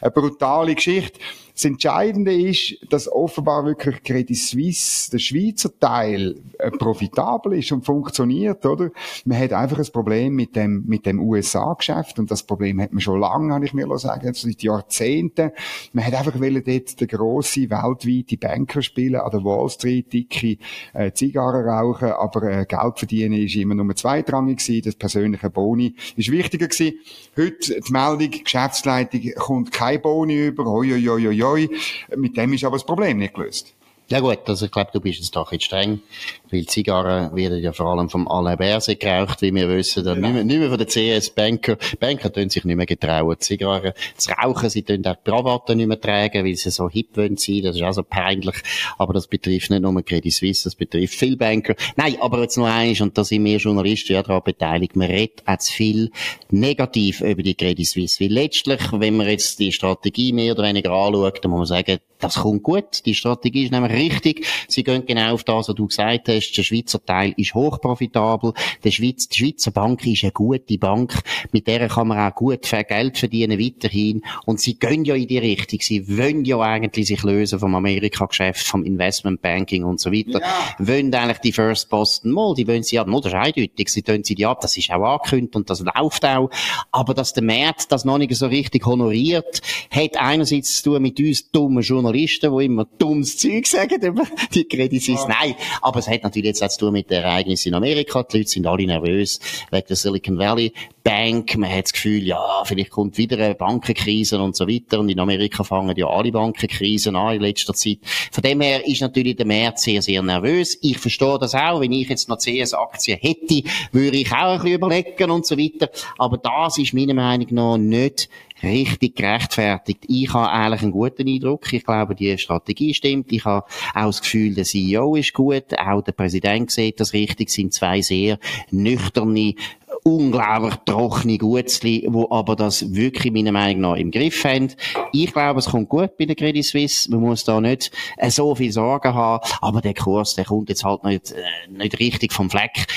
Eine 0.02 0.12
brutale 0.12 0.76
Geschichte. 0.76 1.20
Das 1.60 1.66
Entscheidende 1.66 2.34
ist, 2.34 2.78
dass 2.90 3.12
offenbar 3.12 3.66
wirklich 3.66 4.02
Credit 4.02 4.38
Suisse, 4.38 5.12
der 5.12 5.20
Schweizer 5.20 5.78
Teil, 5.78 6.38
äh, 6.58 6.72
profitabel 6.72 7.52
ist 7.52 7.74
und 7.74 7.86
funktioniert, 7.86 8.66
oder? 8.66 8.92
Man 9.26 9.38
hat 9.38 9.52
einfach 9.52 9.78
ein 9.78 9.92
Problem 9.92 10.36
mit 10.36 10.56
dem, 10.56 10.86
mit 10.88 11.06
dem 11.06 11.20
USA-Geschäft 11.20 12.18
und 12.18 12.32
das 12.32 12.44
Problem 12.44 12.80
hat 12.80 12.94
man 12.94 13.02
schon 13.02 13.20
lange, 13.20 13.54
habe 13.54 13.66
ich 13.66 13.74
mir 13.74 13.86
sagen, 13.98 14.34
seit 14.34 14.64
Jahrzehnten. 14.64 15.52
Man 15.92 16.06
hat 16.06 16.14
einfach 16.14 16.40
wollen 16.40 16.64
dort 16.64 17.02
den 17.02 17.08
grossen, 17.10 17.70
weltweite 17.70 18.38
Banker 18.38 18.82
spielen, 18.82 19.20
an 19.20 19.30
der 19.30 19.44
Wall 19.44 19.68
Street, 19.68 20.14
dicke 20.14 20.60
äh, 20.94 21.12
Zigarren 21.12 21.68
rauchen, 21.68 22.12
aber 22.12 22.44
äh, 22.44 22.66
Geld 22.66 23.00
verdienen 23.00 23.34
ist 23.34 23.58
immer 23.58 23.76
nur 23.76 23.94
zweitrangig 23.98 24.60
gewesen, 24.60 24.84
das 24.86 24.96
persönliche 24.96 25.50
Boni 25.50 25.94
ist 26.16 26.32
wichtiger 26.32 26.70
gewesen. 26.70 27.00
Heute 27.36 27.82
die 27.82 27.92
Meldung, 27.92 28.44
Geschäftsleitung 28.46 29.22
kommt 29.36 29.74
kein 29.74 30.02
Boni 30.02 30.48
über, 30.48 30.64
hoi, 30.64 30.88
hoi, 30.88 31.02
hoi, 31.02 31.49
hoi. 31.50 31.70
Mit 32.16 32.38
dem 32.38 32.54
ist 32.54 32.64
aber 32.64 32.78
das 32.78 32.86
Problem 32.86 33.18
nicht 33.18 33.34
gelöst. 33.34 33.74
Ja 34.12 34.22
gut, 34.22 34.40
also 34.48 34.66
ich 34.66 34.72
glaube, 34.72 34.90
du 34.92 35.00
bist 35.00 35.20
jetzt 35.20 35.36
doch 35.36 35.52
jetzt 35.52 35.66
streng, 35.66 36.02
weil 36.50 36.66
Zigarren 36.66 37.36
werden 37.36 37.62
ja 37.62 37.74
vor 37.74 37.88
allem 37.88 38.10
vom 38.10 38.28
Alain 38.28 38.58
Berset 38.58 39.00
geraucht, 39.00 39.44
wie 39.44 39.54
wir 39.54 39.70
wissen, 39.70 40.04
dann 40.04 40.20
nicht, 40.20 40.34
mehr, 40.34 40.44
nicht 40.44 40.58
mehr 40.58 40.70
von 40.70 40.80
den 40.80 40.88
CS-Banker. 40.88 41.78
Banker. 42.00 42.34
Tun 42.34 42.50
sich 42.50 42.66
nicht 42.66 42.76
mehr 42.76 42.88
getrauen, 42.88 43.36
Zigarren 43.40 43.94
zu 44.18 44.32
rauchen, 44.32 44.68
sie 44.72 44.82
tun 44.82 45.06
auch 45.06 45.16
die 45.16 45.30
Krawatte 45.30 45.76
nicht 45.76 45.86
mehr 45.86 46.02
tragen, 46.02 46.44
weil 46.44 46.56
sie 46.56 46.72
so 46.72 46.90
hip 46.90 47.16
wollen 47.18 47.38
sein, 47.38 47.62
das 47.62 47.76
ist 47.76 47.84
auch 47.84 47.94
so 47.94 48.02
peinlich, 48.02 48.56
aber 48.98 49.14
das 49.14 49.28
betrifft 49.28 49.70
nicht 49.70 49.82
nur 49.84 50.02
Credit 50.02 50.34
Suisse, 50.34 50.64
das 50.64 50.74
betrifft 50.74 51.14
viele 51.14 51.38
Banker. 51.38 51.76
Nein, 51.96 52.18
aber 52.20 52.42
jetzt 52.42 52.58
noch 52.58 52.66
eins, 52.66 53.02
und 53.02 53.16
da 53.16 53.24
sind 53.24 53.46
wir 53.46 53.58
Journalisten 53.58 54.14
ja 54.14 54.24
daran 54.24 54.42
beteiligt, 54.44 54.96
man 54.96 55.08
redet 55.08 55.44
auch 55.46 55.58
zu 55.60 55.72
viel 55.72 56.12
negativ 56.50 57.22
über 57.22 57.44
die 57.44 57.54
Credit 57.54 57.86
Suisse, 57.86 58.20
weil 58.20 58.32
letztlich, 58.32 58.80
wenn 58.92 59.18
man 59.18 59.28
jetzt 59.28 59.60
die 59.60 59.72
Strategie 59.72 60.34
mehr 60.34 60.54
oder 60.54 60.64
weniger 60.64 60.92
anschaut, 60.92 61.44
dann 61.44 61.52
muss 61.52 61.70
man 61.70 61.78
sagen, 61.78 62.00
das 62.20 62.36
kommt 62.36 62.64
gut, 62.64 63.06
die 63.06 63.16
Strategie 63.16 63.64
ist 63.64 63.72
nämlich 63.72 63.94
richtig. 64.00 64.46
Sie 64.68 64.84
gehen 64.84 65.06
genau 65.06 65.34
auf 65.34 65.44
das, 65.44 65.70
was 65.70 65.76
du 65.76 65.88
gesagt 65.88 66.28
hast. 66.28 66.52
Der 66.54 66.64
Schweizer 66.64 67.04
Teil 67.04 67.34
ist 67.38 67.54
hochprofitabel. 67.54 68.54
Der 68.84 68.92
Schweiz, 68.92 69.28
die 69.28 69.38
Schweizer 69.38 69.72
Bank 69.72 70.06
ist 70.06 70.24
eine 70.24 70.32
gute 70.32 70.78
Bank. 70.78 71.22
Mit 71.52 71.68
der 71.68 71.88
kann 71.88 72.08
man 72.08 72.20
auch 72.20 72.36
gut 72.36 72.70
Geld 72.88 73.18
verdienen 73.18 73.60
weiterhin. 73.60 74.24
Und 74.46 74.60
sie 74.60 74.80
gehen 74.80 75.06
ja 75.06 75.16
in 75.16 75.28
die 75.28 75.38
Richtung. 75.38 75.80
Sie 75.82 76.18
wollen 76.18 76.46
ja 76.46 76.60
eigentlich 76.60 77.08
sich 77.08 77.24
lösen 77.24 77.60
vom 77.60 77.76
Amerika-Geschäft, 77.76 78.66
vom 78.66 78.84
Investmentbanking 78.84 79.84
und 79.84 80.00
so 80.00 80.12
weiter. 80.12 80.42
Ja. 80.42 80.76
Wollen 80.80 81.14
eigentlich 81.14 81.40
die 81.40 81.52
First 81.52 81.90
Boston 81.90 82.32
mal, 82.32 82.54
die 82.56 82.68
wollen 82.68 82.84
sie 82.84 82.96
ja, 82.96 83.06
nur 83.06 83.22
das 83.22 83.34
ist 83.34 83.40
eindeutig. 83.40 83.90
Sie 83.90 84.02
tun 84.02 84.24
sie 84.24 84.36
die 84.36 84.46
ab. 84.46 84.62
Das 84.62 84.78
ist 84.78 84.90
auch 84.92 85.04
angekündigt 85.04 85.56
und 85.56 85.70
das 85.70 85.82
läuft 85.82 86.26
auch. 86.26 86.50
Aber 86.92 87.14
dass 87.14 87.34
der 87.34 87.44
Markt 87.44 87.92
das 87.92 88.06
noch 88.06 88.18
nicht 88.18 88.34
so 88.36 88.48
richtig 88.48 88.86
honoriert, 88.86 89.62
hat 89.92 90.18
einerseits 90.18 90.82
zu 90.82 90.92
tun 90.92 91.02
mit 91.02 91.20
uns 91.20 91.52
dummen 91.52 91.84
Journalisten, 91.84 92.58
die 92.58 92.66
immer 92.66 92.86
dummes 92.86 93.38
Zeug 93.38 93.68
sagen 93.68 93.89
über 93.92 94.24
die 94.54 94.66
Credit 94.66 95.02
Suisse. 95.02 95.28
Nein, 95.28 95.56
aber 95.82 96.00
es 96.00 96.08
hat 96.08 96.24
natürlich 96.24 96.48
jetzt 96.48 96.64
auch 96.64 96.70
zu 96.70 96.80
tun 96.80 96.94
mit 96.94 97.10
den 97.10 97.24
Ereignissen 97.24 97.70
in 97.70 97.76
Amerika. 97.76 98.24
Die 98.24 98.38
Leute 98.38 98.50
sind 98.50 98.68
alle 98.68 98.86
nervös 98.86 99.40
wegen 99.72 99.88
der 99.88 99.96
Silicon 99.96 100.38
Valley 100.38 100.74
Bank. 101.04 101.58
Man 101.58 101.72
hat 101.72 101.86
das 101.86 101.94
Gefühl, 101.94 102.24
ja, 102.24 102.64
vielleicht 102.66 102.92
kommt 102.92 103.18
wieder 103.18 103.38
eine 103.38 103.56
Bankenkrise 103.56 104.40
und 104.42 104.56
so 104.56 104.68
weiter. 104.68 105.00
Und 105.00 105.10
in 105.10 105.20
Amerika 105.20 105.64
fangen 105.64 105.96
ja 105.96 106.08
alle 106.08 106.32
Bankenkrisen 106.32 107.16
an 107.16 107.36
in 107.36 107.42
letzter 107.42 107.74
Zeit. 107.74 108.00
Von 108.32 108.44
dem 108.44 108.62
her 108.62 108.86
ist 108.88 109.02
natürlich 109.02 109.36
der 109.36 109.46
März 109.46 109.84
sehr, 109.84 110.02
sehr 110.02 110.22
nervös. 110.22 110.78
Ich 110.82 110.98
verstehe 110.98 111.40
das 111.40 111.56
auch. 111.56 111.82
Wenn 111.82 111.92
ich 111.92 112.10
jetzt 112.10 112.30
noch 112.30 112.38
CS-Aktien 112.38 113.18
hätte, 113.20 113.64
würde 113.92 114.18
ich 114.18 114.32
auch 114.32 114.54
ein 114.54 114.58
bisschen 114.60 114.76
überlegen 114.76 115.32
und 115.32 115.46
so 115.46 115.58
weiter. 115.58 115.90
Aber 116.18 116.38
das 116.38 116.78
ist 116.78 116.94
meiner 116.94 117.14
Meinung 117.14 117.48
nach 117.52 117.78
nicht 117.78 118.30
richtig 118.64 119.16
gerechtfertigt. 119.16 120.06
Ich 120.08 120.34
habe 120.34 120.50
eigentlich 120.50 120.82
einen 120.82 120.92
guten 120.92 121.28
Eindruck. 121.28 121.72
Ich 121.72 121.84
glaube, 121.84 122.16
die 122.16 122.38
Strategie 122.38 122.94
stimmt. 122.94 123.32
Ich 123.32 123.46
habe 123.46 123.66
auch 123.94 124.06
das 124.08 124.22
Gefühl, 124.22 124.56
der 124.56 124.64
CEO 124.64 125.16
ist 125.16 125.34
gut. 125.34 125.78
Auch 125.78 126.02
der 126.02 126.12
Präsident 126.12 126.72
sieht 126.72 127.00
das 127.00 127.14
richtig. 127.14 127.50
Es 127.50 127.56
sind 127.56 127.74
zwei 127.74 128.02
sehr 128.02 128.40
nüchterne 128.72 129.56
unglaublich 130.04 130.76
trockene 130.86 131.38
Gutzli, 131.38 132.06
wo 132.10 132.28
aber 132.32 132.56
das 132.56 132.94
wirklich 132.94 133.34
meiner 133.34 133.52
Meinung 133.52 133.82
nach 133.82 133.96
im 133.96 134.12
Griff 134.12 134.44
haben. 134.44 134.70
Ich 135.12 135.34
glaube, 135.34 135.60
es 135.60 135.68
kommt 135.68 135.90
gut 135.90 136.18
bei 136.18 136.26
der 136.26 136.36
Credit 136.36 136.64
Suisse. 136.64 137.10
Man 137.12 137.22
muss 137.22 137.44
da 137.44 137.60
nicht 137.60 137.92
äh, 138.18 138.30
so 138.30 138.56
viel 138.56 138.72
Sorgen 138.72 139.14
haben. 139.14 139.46
Aber 139.62 139.82
der 139.82 139.94
Kurs, 139.94 140.36
der 140.36 140.46
kommt 140.46 140.70
jetzt 140.70 140.84
halt 140.84 141.04
nicht, 141.04 141.32
äh, 141.32 141.44
nicht 141.70 142.00
richtig 142.00 142.34
vom 142.34 142.50
Fleck 142.50 142.88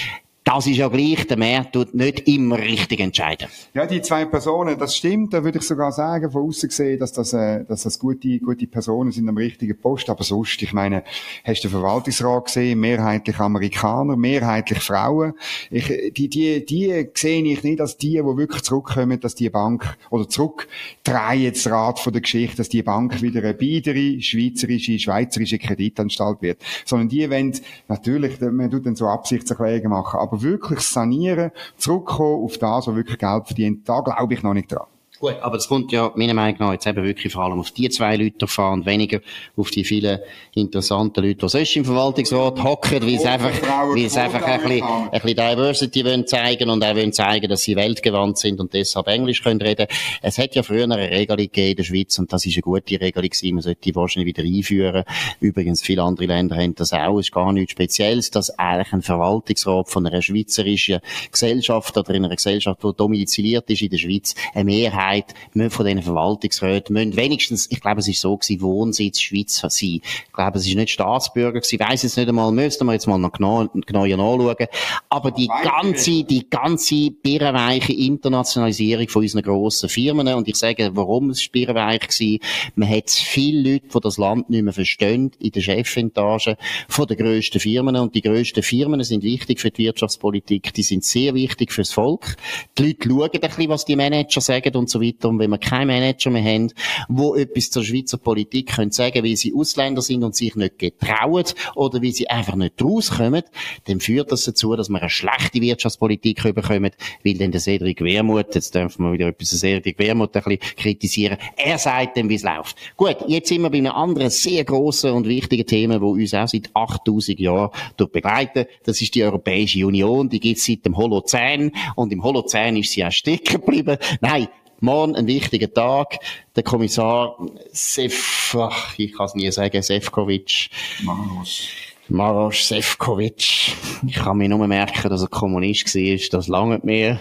das 0.44 0.66
ist 0.66 0.76
ja 0.76 0.88
gleich, 0.88 1.26
der 1.26 1.38
Markt 1.38 1.72
tut 1.72 1.94
nicht 1.94 2.26
immer 2.26 2.58
richtig 2.58 3.00
entscheiden. 3.00 3.48
Ja, 3.74 3.86
die 3.86 4.02
zwei 4.02 4.24
Personen, 4.24 4.76
das 4.76 4.96
stimmt, 4.96 5.32
da 5.32 5.44
würde 5.44 5.58
ich 5.58 5.64
sogar 5.64 5.92
sagen, 5.92 6.30
von 6.32 6.48
außen 6.48 6.68
gesehen, 6.68 6.98
dass 6.98 7.12
das, 7.12 7.32
äh, 7.32 7.64
dass 7.64 7.84
das 7.84 7.98
gute, 7.98 8.38
gute 8.40 8.66
Personen 8.66 9.12
sind 9.12 9.28
am 9.28 9.36
richtigen 9.36 9.78
Post, 9.78 10.10
aber 10.10 10.24
sonst, 10.24 10.60
ich 10.60 10.72
meine, 10.72 11.04
hast 11.44 11.62
du 11.62 11.68
den 11.68 11.78
Verwaltungsrat 11.78 12.46
gesehen, 12.46 12.80
mehrheitlich 12.80 13.38
Amerikaner, 13.38 14.16
mehrheitlich 14.16 14.80
Frauen, 14.80 15.34
ich, 15.70 16.12
die, 16.16 16.28
die, 16.28 16.64
die 16.64 17.08
sehe 17.14 17.42
ich 17.44 17.62
nicht 17.62 17.80
als 17.80 17.96
die, 17.96 18.12
die 18.12 18.24
wirklich 18.24 18.62
zurückkommen, 18.62 19.20
dass 19.20 19.36
die 19.36 19.50
Bank, 19.50 19.96
oder 20.10 20.28
zurückdrehen 20.28 21.52
das 21.52 21.70
Rad 21.70 22.00
von 22.00 22.12
der 22.12 22.22
Geschichte, 22.22 22.56
dass 22.56 22.68
die 22.68 22.82
Bank 22.82 23.22
wieder 23.22 23.42
eine 23.42 23.54
biedere, 23.54 24.20
schweizerische, 24.20 24.98
schweizerische 24.98 25.58
Kreditanstalt 25.58 26.42
wird, 26.42 26.60
sondern 26.84 27.08
die 27.08 27.30
wollen, 27.30 27.56
natürlich, 27.86 28.40
man 28.40 28.70
tut 28.70 28.86
dann 28.86 28.96
so 28.96 29.06
Absichtserklärungen 29.06 29.90
machen, 29.90 30.18
aber 30.32 30.42
wirklich 30.42 30.80
sanieren, 30.80 31.50
zurückkommen 31.76 32.44
auf 32.44 32.58
das, 32.58 32.86
was 32.86 32.94
wirklich 32.94 33.18
Geld 33.18 33.46
verdient, 33.46 33.88
da 33.88 34.00
glaube 34.00 34.34
ich 34.34 34.42
noch 34.42 34.54
nicht 34.54 34.72
dran. 34.72 34.86
Gut, 35.22 35.36
aber 35.40 35.56
es 35.56 35.68
kommt 35.68 35.92
ja 35.92 36.10
meiner 36.16 36.34
Meinung 36.34 36.56
nach 36.58 36.72
jetzt 36.72 36.84
eben 36.84 37.04
wirklich 37.04 37.32
vor 37.32 37.44
allem 37.44 37.60
auf 37.60 37.70
die 37.70 37.88
zwei 37.90 38.16
Leute 38.16 38.48
fahren 38.48 38.80
und 38.80 38.86
weniger 38.86 39.20
auf 39.56 39.70
die 39.70 39.84
vielen 39.84 40.18
interessanten 40.52 41.22
Leute, 41.22 41.36
die 41.36 41.48
sonst 41.48 41.76
im 41.76 41.84
Verwaltungsrat 41.84 42.64
hocken, 42.64 43.00
weil 43.02 43.20
sie 43.20 43.28
einfach, 43.28 43.52
weil 43.52 44.10
sie 44.10 44.20
einfach 44.20 44.42
ein 44.42 44.60
bisschen, 44.62 44.82
ein 44.82 45.10
bisschen 45.12 45.36
Diversity 45.36 46.04
wollen 46.04 46.26
zeigen 46.26 46.70
und 46.70 46.84
auch 46.84 46.96
wollen 46.96 47.12
zeigen, 47.12 47.48
dass 47.48 47.62
sie 47.62 47.76
weltgewandt 47.76 48.38
sind 48.38 48.58
und 48.58 48.74
deshalb 48.74 49.06
Englisch 49.06 49.44
können 49.44 49.62
reden. 49.62 49.86
Es 50.22 50.38
hat 50.38 50.56
ja 50.56 50.64
früher 50.64 50.82
eine 50.82 50.96
Regelung 50.96 51.36
gegeben 51.36 51.70
in 51.70 51.76
der 51.76 51.84
Schweiz 51.84 52.18
und 52.18 52.32
das 52.32 52.44
ist 52.44 52.56
eine 52.56 52.62
gute 52.62 53.00
Regelung 53.00 53.30
gewesen. 53.30 53.54
Man 53.54 53.62
sollte 53.62 53.80
die 53.80 53.94
wahrscheinlich 53.94 54.36
wieder 54.36 54.42
einführen. 54.42 55.04
Übrigens, 55.38 55.82
viele 55.82 56.02
andere 56.02 56.26
Länder 56.26 56.56
haben 56.56 56.74
das 56.74 56.92
auch. 56.92 57.20
Es 57.20 57.26
ist 57.26 57.32
gar 57.32 57.52
nichts 57.52 57.70
Spezielles, 57.70 58.32
dass 58.32 58.58
eigentlich 58.58 58.92
ein 58.92 59.02
Verwaltungsrat 59.02 59.88
von 59.88 60.04
einer 60.04 60.20
schweizerischen 60.20 60.98
Gesellschaft 61.30 61.96
oder 61.96 62.12
in 62.12 62.24
einer 62.24 62.34
Gesellschaft, 62.34 62.82
die 62.82 62.90
domiziliert 62.96 63.70
ist 63.70 63.82
in 63.82 63.90
der 63.90 63.98
Schweiz, 63.98 64.34
eine 64.52 64.64
Mehrheit 64.64 65.11
Mehrheit 65.12 65.72
von 65.72 65.86
diesen 65.86 66.02
Verwaltungsräten 66.02 66.94
müssen 66.94 67.16
wenigstens, 67.16 67.70
ich 67.70 67.80
glaube, 67.80 68.00
es 68.00 68.08
ist 68.08 68.20
so 68.20 68.36
gewesen, 68.36 68.60
Wohnsitz 68.60 69.20
Schweiz 69.20 69.56
sein. 69.56 69.70
Ich 69.72 70.32
glaube, 70.32 70.58
es 70.58 70.66
ist 70.66 70.74
nicht 70.74 70.90
Staatsbürger 70.90 71.60
gewesen. 71.60 71.80
Weiss 71.80 72.02
jetzt 72.02 72.16
nicht 72.16 72.28
einmal, 72.28 72.52
müssten 72.52 72.86
wir 72.86 72.92
jetzt 72.92 73.06
mal 73.06 73.18
noch 73.18 73.32
genau, 73.32 73.68
genauer 73.86 74.08
nachschauen. 74.08 74.66
Aber 75.08 75.30
die 75.30 75.48
ganze, 75.62 76.24
die 76.24 76.48
ganze 76.48 77.10
birrenweiche 77.10 77.92
Internationalisierung 77.92 79.08
von 79.08 79.22
unseren 79.22 79.42
grossen 79.42 79.88
Firmen, 79.88 80.28
und 80.28 80.48
ich 80.48 80.56
sage, 80.56 80.90
warum 80.94 81.30
es 81.30 81.46
birrenweich 81.48 82.02
war, 82.02 82.38
man 82.76 82.88
hat 82.88 83.10
viele 83.10 83.72
Leute, 83.72 83.88
die 83.88 84.00
das 84.00 84.18
Land 84.18 84.50
nicht 84.50 84.62
mehr 84.62 84.72
verstehen, 84.72 85.32
in 85.38 85.50
der 85.50 85.60
Chefetage 85.60 86.56
von 86.88 87.06
den 87.06 87.16
grössten 87.16 87.60
Firmen. 87.60 87.96
Und 87.96 88.14
die 88.14 88.22
grössten 88.22 88.62
Firmen 88.62 89.02
sind 89.04 89.22
wichtig 89.22 89.60
für 89.60 89.70
die 89.70 89.84
Wirtschaftspolitik. 89.84 90.72
Die 90.74 90.82
sind 90.82 91.04
sehr 91.04 91.34
wichtig 91.34 91.72
fürs 91.72 91.92
Volk. 91.92 92.36
Die 92.78 92.86
Leute 92.86 93.08
schauen 93.08 93.30
ein 93.32 93.40
bisschen, 93.40 93.68
was 93.68 93.84
die 93.84 93.96
Manager 93.96 94.40
sagen 94.40 94.74
und 94.76 94.88
so 94.88 95.01
weiter. 95.02 95.28
Und 95.28 95.38
wenn 95.38 95.50
wir 95.50 95.58
keinen 95.58 95.88
Manager 95.88 96.30
mehr 96.30 96.44
haben, 96.44 96.72
wo 97.08 97.34
etwas 97.34 97.70
zur 97.70 97.84
Schweizer 97.84 98.18
Politik 98.18 98.74
können 98.74 98.92
sagen, 98.92 99.24
sie 99.36 99.54
Ausländer 99.54 100.02
sind 100.02 100.24
und 100.24 100.34
sich 100.34 100.54
nicht 100.56 100.78
getrauen 100.78 101.44
oder 101.74 102.02
weil 102.02 102.12
sie 102.12 102.28
einfach 102.28 102.54
nicht 102.54 102.82
rauskommen, 102.82 103.42
dann 103.84 104.00
führt 104.00 104.32
das 104.32 104.44
dazu, 104.44 104.76
dass 104.76 104.88
wir 104.88 105.00
eine 105.00 105.10
schlechte 105.10 105.60
Wirtschaftspolitik 105.60 106.42
bekommen, 106.54 106.90
weil 107.24 107.34
dann 107.34 107.50
der 107.50 107.60
Cedric 107.60 108.00
Wermuth, 108.00 108.54
jetzt 108.54 108.74
dürfen 108.74 109.04
wir 109.04 109.12
wieder 109.12 109.28
etwas 109.28 109.50
Cedric 109.50 109.98
Wermuth 109.98 110.36
ein 110.36 110.42
bisschen 110.42 110.76
kritisieren, 110.76 111.38
er 111.56 111.78
sagt 111.78 112.16
dann, 112.16 112.28
wie 112.28 112.36
es 112.36 112.42
läuft. 112.42 112.76
Gut, 112.96 113.16
jetzt 113.26 113.48
sind 113.48 113.62
wir 113.62 113.70
bei 113.70 113.78
einem 113.78 113.92
anderen 113.92 114.30
sehr 114.30 114.64
grossen 114.64 115.12
und 115.12 115.26
wichtigen 115.26 115.66
Thema, 115.66 116.00
wo 116.00 116.12
uns 116.12 116.34
auch 116.34 116.48
seit 116.48 116.70
8000 116.74 117.40
Jahren 117.40 117.70
begleiten. 118.12 118.66
Das 118.84 119.00
ist 119.00 119.14
die 119.14 119.24
Europäische 119.24 119.86
Union. 119.86 120.28
Die 120.28 120.40
gibt 120.40 120.58
es 120.58 120.66
seit 120.66 120.84
dem 120.84 120.96
Holozän 120.96 121.72
und 121.96 122.12
im 122.12 122.22
Holozän 122.22 122.76
ist 122.76 122.92
sie 122.92 123.04
auch 123.04 123.10
stecken 123.10 123.60
geblieben. 123.60 123.96
Nein, 124.20 124.48
Morgen 124.82 125.14
ein 125.14 125.28
wichtiger 125.28 125.72
Tag. 125.72 126.18
Der 126.56 126.64
Kommissar 126.64 127.36
Sef, 127.70 128.56
ach, 128.58 128.98
ich 128.98 129.12
kann 129.12 129.26
es 129.26 129.34
nie 129.36 129.48
sagen, 129.52 129.80
Sefcovic. 129.80 130.70
Maros. 131.04 131.68
Maros 132.08 132.66
Sefcovic. 132.66 133.76
Ich 134.04 134.14
kann 134.14 134.38
mir 134.38 134.48
nur 134.48 134.66
merken, 134.66 135.08
dass 135.08 135.22
er 135.22 135.28
Kommunist 135.28 135.94
war. 135.94 136.18
Das 136.32 136.48
lange 136.48 136.80
mir. 136.82 137.20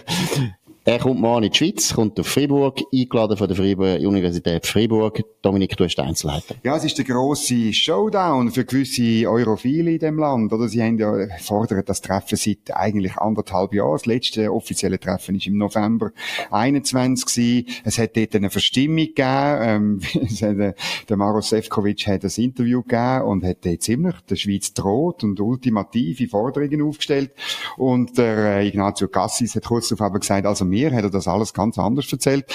Er 0.84 0.98
kommt 0.98 1.22
morgen 1.22 1.44
in 1.44 1.52
die 1.52 1.58
Schweiz, 1.58 1.94
kommt 1.94 2.20
auf 2.20 2.26
Fribourg, 2.26 2.82
eingeladen 2.92 3.38
von 3.38 3.48
der 3.48 3.56
Fribourg, 3.56 4.00
Universität 4.00 4.66
Fribourg. 4.66 5.24
Dominik, 5.44 5.78
du 5.78 5.84
hast 5.84 5.96
die 5.96 6.02
Einzelheiten. 6.02 6.56
Ja, 6.64 6.76
es 6.76 6.84
ist 6.84 6.98
der 6.98 7.06
grosse 7.06 7.72
Showdown 7.72 8.50
für 8.50 8.66
gewisse 8.66 9.30
Europhile 9.30 9.92
in 9.92 10.00
dem 10.00 10.18
Land, 10.18 10.52
oder? 10.52 10.68
Sie 10.68 10.82
haben 10.82 10.98
ja, 10.98 11.14
fordern 11.40 11.84
das 11.86 12.02
Treffen 12.02 12.36
seit 12.36 12.76
eigentlich 12.76 13.16
anderthalb 13.18 13.76
Jahren. 13.76 13.94
Das 13.94 14.08
letzte 14.08 14.52
offizielle 14.52 15.00
Treffen 15.00 15.36
ist 15.36 15.46
im 15.46 15.58
November 15.58 16.12
21 16.50 17.26
gewesen. 17.28 17.66
Es 17.84 18.00
hat 18.00 18.18
dort 18.18 18.36
eine 18.36 18.50
Verstimmung 18.50 19.06
gegeben. 19.06 19.60
Ähm, 19.62 20.02
der 21.10 21.18
Maros 21.18 21.50
Sefcovic 21.50 22.08
hat 22.08 22.24
ein 22.24 22.32
Interview 22.44 22.82
gegeben 22.82 23.22
und 23.26 23.44
hat 23.44 23.64
dort 23.66 23.84
ziemlich 23.84 24.16
der 24.28 24.36
Schweiz 24.36 24.74
droht 24.74 25.24
und 25.24 25.40
ultimative 25.40 26.28
Forderungen 26.28 26.82
aufgestellt. 26.82 27.32
Und 27.78 28.18
der 28.18 28.58
äh, 28.58 28.68
Ignazio 28.68 29.08
Cassis 29.08 29.56
hat 29.56 29.66
kurz 29.66 29.90
darauf 29.90 30.20
gesagt, 30.20 30.48
also 30.48 30.71
mir 30.72 30.92
hat 30.92 31.04
er 31.04 31.10
das 31.10 31.28
alles 31.28 31.54
ganz 31.54 31.78
anders 31.78 32.12
erzählt. 32.12 32.46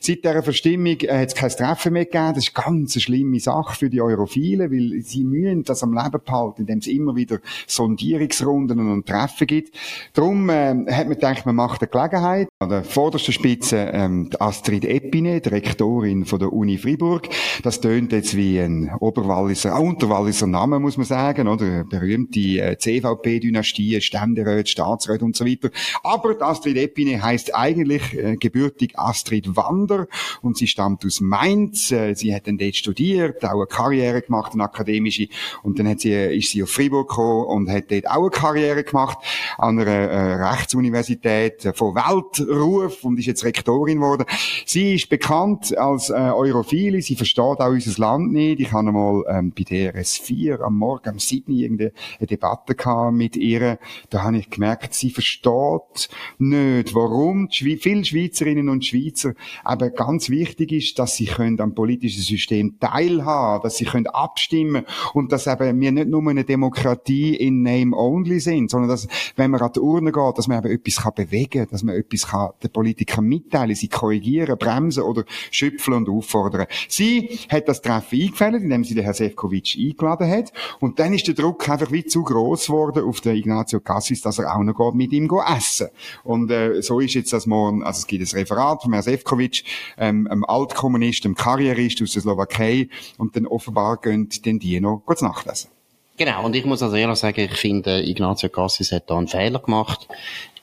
Seit 0.00 0.24
dieser 0.24 0.42
Verstimmung 0.42 0.96
äh, 1.00 1.18
hat 1.18 1.28
es 1.28 1.34
kein 1.34 1.50
Treffen 1.50 1.92
mehr 1.92 2.06
gegeben. 2.06 2.32
Das 2.34 2.44
ist 2.44 2.54
ganz 2.54 2.94
eine 2.94 3.00
schlimme 3.02 3.40
Sache 3.40 3.76
für 3.76 3.90
die 3.90 4.00
Europhilen, 4.00 4.70
weil 4.70 5.02
sie 5.02 5.24
müssen 5.24 5.64
das 5.64 5.82
am 5.82 5.92
Leben 5.92 6.20
behalten, 6.24 6.62
indem 6.62 6.78
es 6.78 6.86
immer 6.86 7.16
wieder 7.16 7.38
Sondierungsrunden 7.66 8.90
und 8.90 9.06
Treffen 9.06 9.46
gibt. 9.46 9.76
Darum 10.14 10.48
äh, 10.48 10.74
hat 10.90 11.06
man 11.06 11.14
gedacht, 11.14 11.46
man 11.46 11.56
macht 11.56 11.82
eine 11.82 11.90
Gelegenheit. 11.90 12.48
An 12.60 12.68
der 12.70 12.84
vordersten 12.84 13.32
Spitze 13.34 13.90
ähm, 13.92 14.30
Astrid 14.38 14.84
Epine, 14.84 15.40
die 15.40 15.48
Rektorin 15.48 16.24
von 16.24 16.38
der 16.38 16.52
Uni 16.52 16.78
Fribourg. 16.78 17.28
Das 17.62 17.80
tönt 17.80 18.12
jetzt 18.12 18.36
wie 18.36 18.58
ein 18.58 18.90
Oberwalliser, 19.00 19.76
äh, 19.76 19.80
Unterwalliser 19.80 20.46
Name, 20.46 20.78
muss 20.78 20.96
man 20.96 21.06
sagen, 21.06 21.48
oder? 21.48 21.84
Berühmte 21.84 22.40
äh, 22.40 22.78
CVP-Dynastie, 22.78 24.00
Ständeräte, 24.00 24.70
Staatsräte 24.70 25.24
und 25.24 25.36
so 25.36 25.44
weiter. 25.44 25.70
Aber 26.02 26.34
die 26.34 26.42
Astrid 26.42 26.76
Epine 26.76 27.22
heisst 27.22 27.54
eigentlich 27.64 28.14
äh, 28.14 28.36
gebürtig 28.36 28.98
Astrid 28.98 29.56
Wander 29.56 30.06
und 30.42 30.56
sie 30.56 30.66
stammt 30.66 31.04
aus 31.06 31.20
Mainz. 31.20 31.90
Äh, 31.90 32.14
sie 32.14 32.34
hat 32.34 32.46
dann 32.46 32.58
dort 32.58 32.76
studiert, 32.76 33.44
auch 33.44 33.54
eine 33.54 33.66
Karriere 33.66 34.20
gemacht, 34.20 34.52
eine 34.52 34.64
akademische 34.64 35.28
und 35.62 35.78
dann 35.78 35.88
hat 35.88 36.00
sie, 36.00 36.12
ist 36.12 36.50
sie 36.50 36.62
auf 36.62 36.70
Fribourg 36.70 37.08
gekommen 37.08 37.46
und 37.46 37.70
hat 37.70 37.90
dort 37.90 38.08
auch 38.08 38.22
eine 38.22 38.30
Karriere 38.30 38.84
gemacht 38.84 39.18
an 39.56 39.78
einer 39.78 39.90
äh, 39.90 40.34
Rechtsuniversität 40.34 41.72
von 41.74 41.94
Weltruf 41.94 43.04
und 43.04 43.18
ist 43.18 43.26
jetzt 43.26 43.44
Rektorin 43.44 43.98
geworden. 44.00 44.26
Sie 44.66 44.94
ist 44.94 45.08
bekannt 45.08 45.76
als 45.76 46.10
äh, 46.10 46.14
Europhile, 46.14 47.00
sie 47.00 47.16
versteht 47.16 47.60
auch 47.60 47.70
unser 47.70 48.00
Land 48.00 48.32
nicht. 48.32 48.60
Ich 48.60 48.72
habe 48.72 48.88
einmal 48.88 49.24
ähm, 49.28 49.52
bei 49.56 49.62
DRS 49.64 50.18
4 50.18 50.60
am 50.60 50.76
Morgen 50.76 51.08
am 51.08 51.18
Sydney 51.18 51.62
irgendeine 51.62 51.92
Debatte 52.20 52.74
gehabt 52.74 53.14
mit 53.14 53.36
ihr. 53.36 53.78
Da 54.10 54.22
habe 54.22 54.38
ich 54.38 54.50
gemerkt, 54.50 54.94
sie 54.94 55.10
versteht 55.10 56.08
nicht, 56.38 56.94
warum 56.94 57.48
viele 57.58 58.04
Schweizerinnen 58.04 58.68
und 58.68 58.84
Schweizer. 58.84 59.34
Aber 59.62 59.90
ganz 59.90 60.28
wichtig 60.30 60.72
ist, 60.72 60.98
dass 60.98 61.16
sie 61.16 61.26
können 61.26 61.60
am 61.60 61.74
politischen 61.74 62.22
System 62.22 62.78
teilhaben, 62.80 63.62
dass 63.62 63.76
sie 63.76 63.84
können 63.84 64.06
abstimmen 64.06 64.84
und 65.12 65.32
dass 65.32 65.46
eben 65.46 65.80
wir 65.80 65.92
nicht 65.92 66.08
nur 66.08 66.28
eine 66.28 66.44
Demokratie 66.44 67.34
in 67.34 67.62
Name 67.62 67.96
only 67.96 68.40
sind, 68.40 68.70
sondern 68.70 68.90
dass, 68.90 69.08
wenn 69.36 69.50
man 69.50 69.60
an 69.60 69.72
die 69.74 69.80
Urne 69.80 70.12
geht, 70.12 70.38
dass 70.38 70.48
man 70.48 70.64
eben 70.64 70.74
etwas 70.74 71.02
kann 71.02 71.14
bewegen, 71.14 71.66
dass 71.70 71.82
man 71.82 71.96
etwas 71.96 72.28
kann 72.28 72.50
den 72.62 72.70
Politikern 72.70 73.24
mitteilen, 73.24 73.74
sie 73.74 73.88
korrigieren, 73.88 74.56
bremsen 74.58 75.02
oder 75.02 75.24
schöpfen 75.50 75.94
und 75.94 76.08
auffordern. 76.08 76.66
Sie 76.88 77.38
hat 77.48 77.68
das 77.68 77.82
Treffen 77.82 78.20
eingefällt, 78.20 78.62
indem 78.62 78.84
sie 78.84 78.94
den 78.94 79.04
Herrn 79.04 79.14
Sefcovic 79.14 79.76
eingeladen 79.78 80.30
hat. 80.30 80.52
Und 80.80 80.98
dann 80.98 81.12
ist 81.12 81.26
der 81.26 81.34
Druck 81.34 81.68
einfach 81.68 81.90
wie 81.92 82.04
zu 82.04 82.22
groß 82.22 82.66
geworden 82.66 83.04
auf 83.04 83.20
den 83.20 83.36
Ignazio 83.36 83.80
Cassis, 83.80 84.20
dass 84.20 84.38
er 84.38 84.54
auch 84.54 84.62
noch 84.62 84.74
geht, 84.74 84.94
mit 84.94 85.12
ihm 85.12 85.28
essen. 85.56 85.88
Und 86.22 86.50
äh, 86.50 86.82
so 86.82 87.00
ist 87.00 87.14
jetzt 87.14 87.32
das 87.32 87.43
morgen, 87.46 87.82
also 87.82 87.98
es 87.98 88.06
gibt 88.06 88.22
ein 88.22 88.38
Referat 88.38 88.82
von 88.82 88.92
Herrn 88.92 89.02
Sefcovic, 89.02 89.64
ähm, 89.98 90.26
einem 90.30 90.44
Altkommunist, 90.44 91.24
einem 91.24 91.34
Karrierist 91.34 92.02
aus 92.02 92.12
der 92.12 92.22
Slowakei 92.22 92.88
und 93.18 93.36
dann 93.36 93.46
offenbar 93.46 94.00
gehen 94.00 94.28
dann 94.44 94.58
die 94.58 94.80
noch 94.80 95.02
kurz 95.04 95.22
nachlesen. 95.22 95.70
Genau, 96.16 96.44
und 96.44 96.54
ich 96.54 96.64
muss 96.64 96.82
also 96.82 96.94
ehrlich 96.94 97.18
sagen, 97.18 97.40
ich 97.40 97.56
finde, 97.56 98.02
Ignazio 98.02 98.48
Cassis 98.48 98.92
hat 98.92 99.10
da 99.10 99.18
einen 99.18 99.26
Fehler 99.26 99.58
gemacht. 99.58 100.06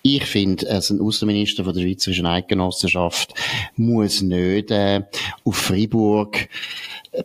Ich 0.02 0.26
finde, 0.26 0.67
als 0.70 0.89
ein 0.89 1.00
Außenminister 1.00 1.63
von 1.63 1.74
der 1.74 1.82
Schweizerischen 1.82 2.26
Eidgenossenschaft 2.26 3.34
muss 3.76 4.22
nicht 4.22 4.72
äh, 4.72 5.04
auf 5.44 5.56
Freiburg 5.56 6.48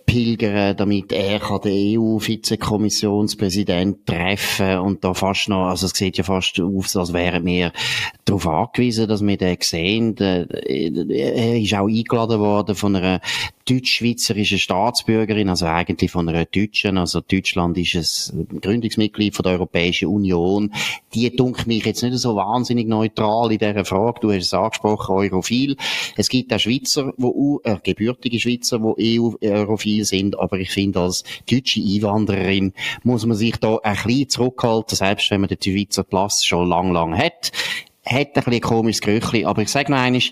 pilgern, 0.04 0.76
damit 0.76 1.12
er 1.12 1.38
kann 1.38 1.60
den 1.60 1.96
EU-Vizekommissionspräsident 1.98 4.04
treffen 4.04 4.80
und 4.80 5.04
da 5.04 5.14
fast 5.14 5.48
noch, 5.48 5.68
also 5.68 5.86
es 5.86 5.92
sieht 5.92 6.18
ja 6.18 6.24
fast 6.24 6.60
aus, 6.60 6.96
als 6.96 7.12
wären 7.12 7.46
wir 7.46 7.72
darauf 8.24 8.48
angewiesen, 8.48 9.06
dass 9.06 9.24
wir 9.24 9.36
den 9.36 9.56
sehen. 9.60 10.16
Er 10.18 11.60
ist 11.60 11.74
auch 11.74 11.86
eingeladen 11.86 12.40
worden 12.40 12.74
von 12.74 12.96
einer 12.96 13.20
deutsch-schweizerische 13.68 14.58
Staatsbürgerin, 14.58 15.48
also 15.48 15.66
eigentlich 15.66 16.10
von 16.10 16.28
einer 16.28 16.44
Deutschen, 16.44 16.98
also 16.98 17.20
Deutschland 17.20 17.78
ist 17.78 18.32
ein 18.32 18.60
Gründungsmitglied 18.60 19.34
von 19.34 19.42
der 19.42 19.52
Europäischen 19.52 20.08
Union. 20.08 20.72
Die 21.14 21.34
dunkelt 21.34 21.66
mich 21.66 21.84
jetzt 21.84 22.02
nicht 22.02 22.16
so 22.18 22.36
wahnsinnig 22.36 22.88
neutral 22.88 23.52
in 23.52 23.58
dieser 23.58 23.84
Frage. 23.84 24.20
Du 24.20 24.30
hast 24.30 24.44
es 24.44 24.54
angesprochen, 24.54 25.14
Europhil. 25.14 25.76
Es 26.16 26.28
gibt 26.28 26.52
auch 26.52 26.60
Schweizer, 26.60 27.12
wo, 27.16 27.60
äh, 27.64 27.76
gebürtige 27.82 28.38
Schweizer, 28.38 28.78
die 28.98 29.20
EU-Europhil 29.76 30.04
sind, 30.04 30.38
aber 30.38 30.58
ich 30.58 30.70
finde, 30.70 31.00
als 31.00 31.24
deutsche 31.50 31.80
Einwandererin 31.80 32.72
muss 33.02 33.26
man 33.26 33.36
sich 33.36 33.56
da 33.56 33.78
ein 33.82 33.96
bisschen 34.04 34.28
zurückhalten, 34.28 34.96
selbst 34.96 35.30
wenn 35.30 35.40
man 35.40 35.48
den 35.48 35.58
Schweizer 35.62 36.04
Pass 36.04 36.44
schon 36.44 36.68
lang, 36.68 36.92
lang 36.92 37.16
hat. 37.16 37.52
Hat 38.04 38.28
ein 38.28 38.32
bisschen 38.34 38.52
ein 38.54 38.60
komisches 38.60 39.00
Gerüchli, 39.00 39.44
aber 39.44 39.62
ich 39.62 39.68
sage 39.68 39.90
noch 39.90 39.98
einmal, 39.98 40.22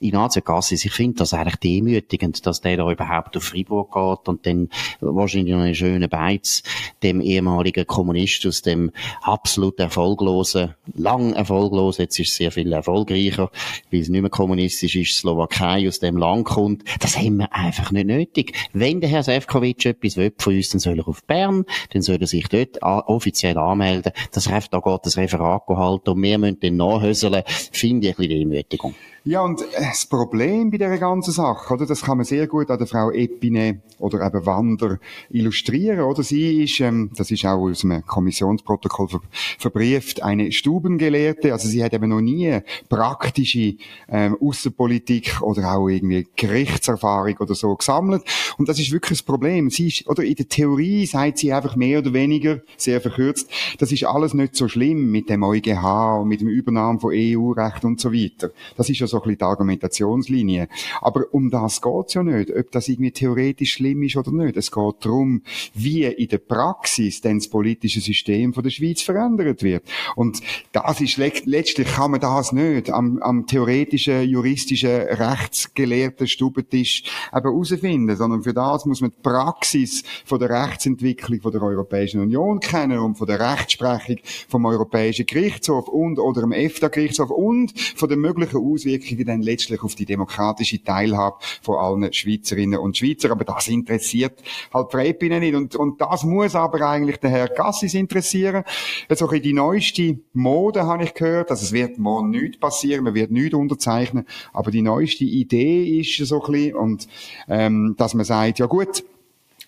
Ignazio 0.00 0.40
Cassis, 0.40 0.84
ich 0.84 0.92
finde 0.92 1.18
das 1.18 1.34
eigentlich 1.34 1.56
demütigend, 1.56 2.44
dass 2.46 2.62
der 2.62 2.78
da 2.78 2.90
überhaupt 2.90 3.36
auf 3.36 3.44
Freiburg 3.44 3.92
geht 3.92 4.28
und 4.28 4.46
dann 4.46 4.70
wahrscheinlich 5.00 5.54
noch 5.54 5.60
einen 5.60 5.74
schönen 5.74 6.08
Beiz 6.08 6.62
dem 7.02 7.20
ehemaligen 7.20 7.86
Kommunist 7.86 8.46
aus 8.46 8.62
dem 8.62 8.92
absolut 9.22 9.78
erfolglosen, 9.78 10.74
lang 10.94 11.34
erfolglosen, 11.34 12.04
jetzt 12.04 12.18
ist 12.18 12.30
es 12.30 12.36
sehr 12.36 12.50
viel 12.50 12.72
erfolgreicher, 12.72 13.50
weil 13.90 14.00
es 14.00 14.08
nicht 14.08 14.22
mehr 14.22 14.30
kommunistisch 14.30 14.96
ist, 14.96 15.18
Slowakei 15.18 15.86
aus 15.86 15.98
dem 15.98 16.16
Land 16.16 16.46
kommt. 16.46 16.82
Das 17.00 17.18
haben 17.18 17.36
wir 17.36 17.54
einfach 17.54 17.90
nicht 17.90 18.06
nötig. 18.06 18.56
Wenn 18.72 19.00
der 19.00 19.10
Herr 19.10 19.22
Sefcovic 19.22 19.84
etwas 19.84 20.16
will 20.16 20.32
von 20.38 20.54
uns, 20.54 20.70
dann 20.70 20.80
soll 20.80 20.98
er 20.98 21.08
auf 21.08 21.22
Bern, 21.24 21.66
dann 21.90 22.00
soll 22.00 22.16
er 22.16 22.26
sich 22.26 22.48
dort 22.48 22.82
offiziell 22.82 23.58
anmelden. 23.58 24.12
Das 24.32 24.48
Ref, 24.50 24.68
da 24.68 24.80
geht 24.80 25.00
das 25.04 25.16
Referat 25.18 25.62
halten 25.68 26.10
und 26.10 26.22
wir 26.22 26.38
müssen 26.38 26.58
dann 26.60 26.76
nachhöseln, 26.76 27.42
finde 27.46 28.08
ich 28.08 28.14
ein 28.14 28.16
bisschen 28.16 28.50
Demütigung. 28.50 28.94
Ja, 29.22 29.42
und 29.42 29.62
das 29.78 30.06
Problem 30.06 30.70
bei 30.70 30.78
dieser 30.78 30.96
ganzen 30.96 31.32
Sache, 31.32 31.74
oder, 31.74 31.84
das 31.84 32.00
kann 32.00 32.16
man 32.16 32.24
sehr 32.24 32.46
gut 32.46 32.70
an 32.70 32.78
der 32.78 32.86
Frau 32.86 33.10
Epine 33.10 33.82
oder 33.98 34.26
eben 34.26 34.46
Wander 34.46 34.98
illustrieren, 35.28 36.00
oder? 36.00 36.22
Sie 36.22 36.64
ist, 36.64 36.80
ähm, 36.80 37.10
das 37.14 37.30
ist 37.30 37.44
auch 37.44 37.58
aus 37.58 37.84
einem 37.84 38.04
Kommissionsprotokoll 38.06 39.08
ver 39.08 39.20
verbrieft, 39.58 40.22
eine 40.22 40.50
Stubengelehrte, 40.52 41.52
also 41.52 41.68
sie 41.68 41.84
hat 41.84 41.92
eben 41.92 42.08
noch 42.08 42.22
nie 42.22 42.60
praktische 42.88 43.74
ähm, 44.08 44.38
Außenpolitik 44.40 45.42
oder 45.42 45.74
auch 45.74 45.88
irgendwie 45.88 46.26
Gerichtserfahrung 46.34 47.36
oder 47.40 47.54
so 47.54 47.76
gesammelt. 47.76 48.22
Und 48.56 48.70
das 48.70 48.78
ist 48.78 48.90
wirklich 48.90 49.18
das 49.18 49.22
Problem. 49.22 49.68
Sie 49.68 49.88
ist, 49.88 50.08
oder 50.08 50.24
in 50.24 50.34
der 50.34 50.48
Theorie 50.48 51.04
sagt 51.04 51.36
sie 51.38 51.52
einfach 51.52 51.76
mehr 51.76 51.98
oder 51.98 52.14
weniger, 52.14 52.60
sehr 52.78 53.02
verkürzt, 53.02 53.50
das 53.78 53.92
ist 53.92 54.04
alles 54.04 54.32
nicht 54.32 54.56
so 54.56 54.66
schlimm 54.66 55.10
mit 55.10 55.28
dem 55.28 55.42
EuGH 55.42 56.20
und 56.22 56.28
mit 56.28 56.40
dem 56.40 56.48
Übernahme 56.48 57.00
von 57.00 57.12
EU-Recht 57.12 57.84
und 57.84 58.00
so 58.00 58.14
weiter. 58.14 58.50
Das 58.78 58.88
ist 58.88 58.98
ja 58.98 59.09
so 59.10 59.18
ein 59.18 59.22
bisschen 59.22 59.38
die 59.38 59.44
Argumentationslinie. 59.44 60.68
Aber 61.00 61.24
um 61.32 61.50
das 61.50 61.80
geht's 61.80 62.14
ja 62.14 62.22
nicht, 62.22 62.50
ob 62.54 62.70
das 62.70 62.88
irgendwie 62.88 63.10
theoretisch 63.10 63.74
schlimm 63.74 64.02
ist 64.02 64.16
oder 64.16 64.32
nicht. 64.32 64.56
Es 64.56 64.70
geht 64.70 64.94
darum, 65.00 65.42
wie 65.74 66.04
in 66.04 66.28
der 66.28 66.38
Praxis 66.38 67.20
denn 67.20 67.38
das 67.38 67.48
politische 67.48 68.00
System 68.00 68.54
von 68.54 68.62
der 68.62 68.70
Schweiz 68.70 69.02
verändert 69.02 69.62
wird. 69.62 69.84
Und 70.16 70.40
das 70.72 71.00
ist 71.00 71.16
letztlich 71.16 71.88
kann 71.88 72.12
man 72.12 72.20
das 72.20 72.52
nicht 72.52 72.90
am, 72.90 73.18
am 73.22 73.46
theoretischen, 73.46 74.28
juristischen, 74.28 74.90
rechtsgelehrten 74.90 76.26
Stubentisch 76.26 77.04
eben 77.34 77.42
herausfinden, 77.44 78.16
sondern 78.16 78.42
für 78.42 78.54
das 78.54 78.86
muss 78.86 79.00
man 79.00 79.10
die 79.10 79.22
Praxis 79.22 80.02
von 80.24 80.38
der 80.38 80.50
Rechtsentwicklung 80.50 81.40
von 81.40 81.52
der 81.52 81.62
Europäischen 81.62 82.20
Union 82.20 82.60
kennen 82.60 82.98
und 82.98 83.16
von 83.16 83.26
der 83.26 83.40
Rechtsprechung 83.40 84.16
vom 84.48 84.64
Europäischen 84.66 85.26
Gerichtshof 85.26 85.88
und 85.88 86.18
oder 86.18 86.42
dem 86.42 86.52
EFTA-Gerichtshof 86.52 87.30
und 87.30 87.78
von 87.78 88.08
den 88.08 88.20
möglichen 88.20 88.58
Auswirkungen 88.58 88.99
Auswirkungen 89.00 89.26
dann 89.26 89.42
letztlich 89.42 89.82
auf 89.82 89.94
die 89.94 90.04
demokratische 90.04 90.82
Teilhabe 90.82 91.36
von 91.62 91.76
allen 91.76 92.12
Schweizerinnen 92.12 92.78
und 92.78 92.96
Schweizer. 92.96 93.30
Aber 93.30 93.44
das 93.44 93.68
interessiert 93.68 94.42
halt 94.72 94.92
Freipinen 94.92 95.40
nicht. 95.40 95.54
Und, 95.54 95.76
und 95.76 96.00
das 96.00 96.24
muss 96.24 96.54
aber 96.54 96.88
eigentlich 96.88 97.18
der 97.18 97.30
Herr 97.30 97.48
Gassis 97.48 97.94
interessieren. 97.94 98.64
So 99.08 99.26
also 99.26 99.38
die 99.38 99.52
neueste 99.52 100.18
Mode 100.32 100.86
habe 100.86 101.04
ich 101.04 101.14
gehört. 101.14 101.50
Also 101.50 101.64
es 101.64 101.72
wird 101.72 101.98
morgen 101.98 102.30
nichts 102.30 102.58
passieren, 102.58 103.04
man 103.04 103.14
wird 103.14 103.30
nichts 103.30 103.54
unterzeichnen. 103.54 104.26
Aber 104.52 104.70
die 104.70 104.82
neueste 104.82 105.24
Idee 105.24 106.00
ist 106.00 106.16
so 106.26 106.42
ein 106.42 106.52
bisschen, 106.52 106.74
und, 106.76 107.08
ähm, 107.48 107.94
dass 107.96 108.14
man 108.14 108.24
sagt, 108.24 108.58
ja 108.58 108.66
gut, 108.66 109.04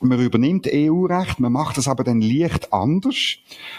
man 0.02 0.20
übernimmt 0.20 0.68
EU-Recht, 0.72 1.40
man 1.40 1.52
macht 1.52 1.78
das 1.78 1.88
aber 1.88 2.04
dann 2.04 2.20
leicht 2.20 2.72
anders, 2.72 3.36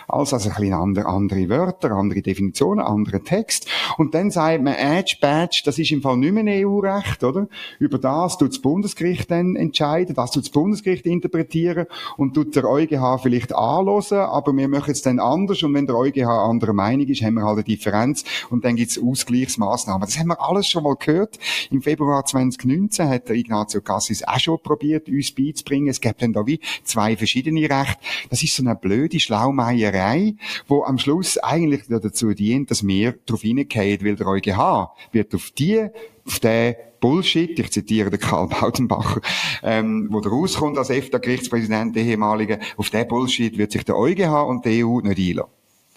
als 0.07 0.33
also 0.33 0.49
ein 0.49 0.55
bisschen 0.55 0.73
andere, 0.73 1.05
andere 1.05 1.49
Wörter, 1.49 1.91
andere 1.91 2.21
Definitionen, 2.21 2.83
andere 2.83 3.23
Text. 3.23 3.67
Und 3.97 4.13
dann 4.13 4.31
sagt 4.31 4.63
man, 4.63 4.75
Edge, 4.75 5.17
Badge, 5.21 5.61
das 5.65 5.79
ist 5.79 5.91
im 5.91 6.01
Fall 6.01 6.17
nicht 6.17 6.33
mehr 6.33 6.67
EU-Recht, 6.67 7.23
oder? 7.23 7.47
Über 7.79 7.97
das 7.97 8.37
tut 8.37 8.49
das 8.49 8.59
Bundesgericht 8.59 9.29
dann 9.31 9.55
entscheiden, 9.55 10.15
das 10.15 10.31
tut 10.31 10.43
das 10.43 10.51
Bundesgericht 10.51 11.05
interpretieren 11.05 11.87
und 12.17 12.33
tut 12.33 12.55
der 12.55 12.65
EuGH 12.65 13.21
vielleicht 13.21 13.53
anlösen, 13.53 14.19
aber 14.19 14.55
wir 14.55 14.67
machen 14.67 14.91
es 14.91 15.01
dann 15.01 15.19
anders 15.19 15.63
und 15.63 15.73
wenn 15.73 15.87
der 15.87 15.97
EuGH 15.97 16.27
anderer 16.27 16.73
Meinung 16.73 17.07
ist, 17.07 17.21
haben 17.21 17.35
wir 17.35 17.43
halt 17.43 17.57
eine 17.57 17.63
Differenz 17.63 18.23
und 18.49 18.65
dann 18.65 18.75
gibt 18.75 18.91
es 18.91 19.01
Ausgleichsmaßnahmen. 19.01 20.01
Das 20.01 20.17
haben 20.17 20.27
wir 20.27 20.41
alles 20.41 20.67
schon 20.67 20.83
mal 20.83 20.95
gehört. 20.95 21.39
Im 21.71 21.81
Februar 21.81 22.25
2019 22.25 23.07
hat 23.09 23.29
der 23.29 23.35
Ignazio 23.35 23.81
Cassis 23.81 24.23
auch 24.23 24.39
schon 24.39 24.59
probiert, 24.61 25.07
uns 25.09 25.31
beizubringen. 25.31 25.87
Es 25.87 26.01
gäbe 26.13 26.19
dann 26.19 26.33
da 26.33 26.45
wie 26.45 26.59
zwei 26.83 27.17
verschiedene 27.17 27.61
Rechte. 27.61 27.97
Das 28.29 28.43
ist 28.43 28.55
so 28.55 28.63
eine 28.63 28.75
blöde 28.75 29.19
Schlaumeierei, 29.19 30.35
wo 30.67 30.83
am 30.83 30.97
Schluss 30.97 31.37
eigentlich 31.37 31.83
dazu 31.89 32.33
dient, 32.33 32.71
dass 32.71 32.85
wir 32.85 33.15
darauf 33.25 33.41
hineingehen, 33.41 34.03
weil 34.03 34.15
der 34.15 34.27
EuGH 34.27 34.91
wird 35.11 35.35
auf 35.35 35.51
die, 35.51 35.87
auf 36.25 36.39
den 36.39 36.75
Bullshit, 36.99 37.59
ich 37.59 37.71
zitiere 37.71 38.09
den 38.09 38.19
Karl 38.19 38.47
Bautenbacher, 38.47 39.19
ähm, 39.61 40.07
wo 40.09 40.21
der 40.21 40.31
rauskommt 40.31 40.77
als 40.77 40.89
EFTA-Gerichtspräsident, 40.89 41.95
der 41.95 42.03
ehemalige, 42.03 42.59
auf 42.77 42.89
den 42.89 43.07
Bullshit 43.07 43.57
wird 43.57 43.73
sich 43.73 43.83
der 43.83 43.97
EuGH 43.97 44.47
und 44.47 44.65
die 44.65 44.85
EU 44.85 45.01
nicht 45.01 45.19
einlassen. 45.19 45.51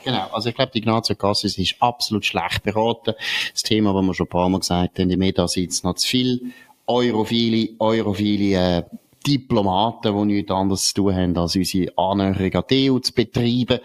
Genau, 0.05 0.29
also 0.33 0.48
ich 0.48 0.55
glaube, 0.55 0.70
die 0.72 0.79
Ignazio 0.79 1.16
Cassis 1.16 1.59
ist 1.59 1.76
absolut 1.81 2.24
schlecht 2.24 2.62
beraten. 2.62 3.14
Das 3.52 3.62
Thema, 3.62 3.92
das 3.92 4.05
wir 4.05 4.14
schon 4.14 4.26
ein 4.26 4.31
paar 4.31 4.48
Mal 4.48 4.59
gesagt 4.59 4.98
haben, 4.98 5.09
die 5.09 5.16
Meta 5.16 5.48
sitzt 5.48 5.83
noch 5.83 5.94
zu 5.94 6.07
viel 6.07 6.52
europhile, 6.87 7.70
europhile 7.79 8.79
äh, 8.79 8.83
Diplomaten, 9.26 10.16
die 10.16 10.34
nichts 10.34 10.50
anderes 10.50 10.88
zu 10.88 10.94
tun 10.94 11.14
haben, 11.14 11.36
als 11.36 11.56
unsere 11.56 11.92
Annäherung 11.96 12.54
an 12.54 12.64
die 12.70 12.90
EU 12.90 12.98
zu 12.98 13.12
betreiben. 13.12 13.80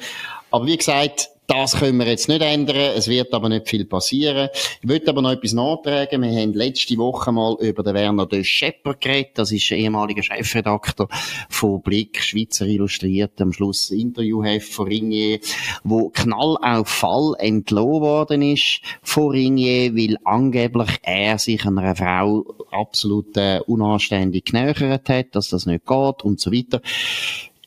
Aber 0.52 0.66
wie 0.66 0.78
gesagt, 0.78 1.31
Das 1.48 1.78
können 1.78 1.98
wir 1.98 2.08
jetzt 2.08 2.30
nicht 2.30 2.42
ändern. 2.42 2.94
Es 2.96 3.10
wird 3.10 3.34
aber 3.34 3.50
nicht 3.50 3.68
viel 3.68 3.86
passieren. 3.86 4.48
Ich 4.82 4.88
möchte 4.88 5.10
aber 5.10 5.22
noch 5.22 5.32
etwas 5.32 5.52
nachtragen. 5.52 6.22
Wir 6.22 6.42
haben 6.42 6.54
letzte 6.54 6.98
Woche 6.98 7.32
mal 7.34 7.58
über 7.60 7.84
den 7.84 7.94
Werner 7.94 8.26
de 8.26 8.44
Schepper 8.44 8.94
geredet. 8.94 9.32
Das 9.34 9.52
ist 9.52 9.70
ehemaliger 9.72 10.24
Chefredakteur 10.24 11.10
von 11.50 11.82
Blick, 11.82 12.22
Schweizer 12.24 12.66
Illustriert, 12.66 13.42
am 13.42 13.52
Schluss 13.52 13.92
Interviewheft 13.92 14.72
von 14.72 14.88
Ringier, 14.88 15.40
wo 15.84 16.10
knall 16.10 16.58
auf 16.62 16.88
Fall 16.88 17.34
entlohnt 17.40 18.02
worden 18.02 18.42
ist 18.42 18.82
von 19.02 19.32
Ringier, 19.32 19.96
weil 19.96 20.18
angeblich 20.24 21.00
er 21.02 21.38
sich 21.38 21.66
einer 21.66 21.96
Frau 21.96 22.46
absolut 22.72 23.36
äh, 23.36 23.60
unanständig 23.66 24.46
genähert 24.46 25.10
hat, 25.10 25.36
dass 25.36 25.50
das 25.50 25.66
nicht 25.66 25.86
geht 25.86 26.24
und 26.24 26.40
so 26.40 26.52
weiter. 26.52 26.82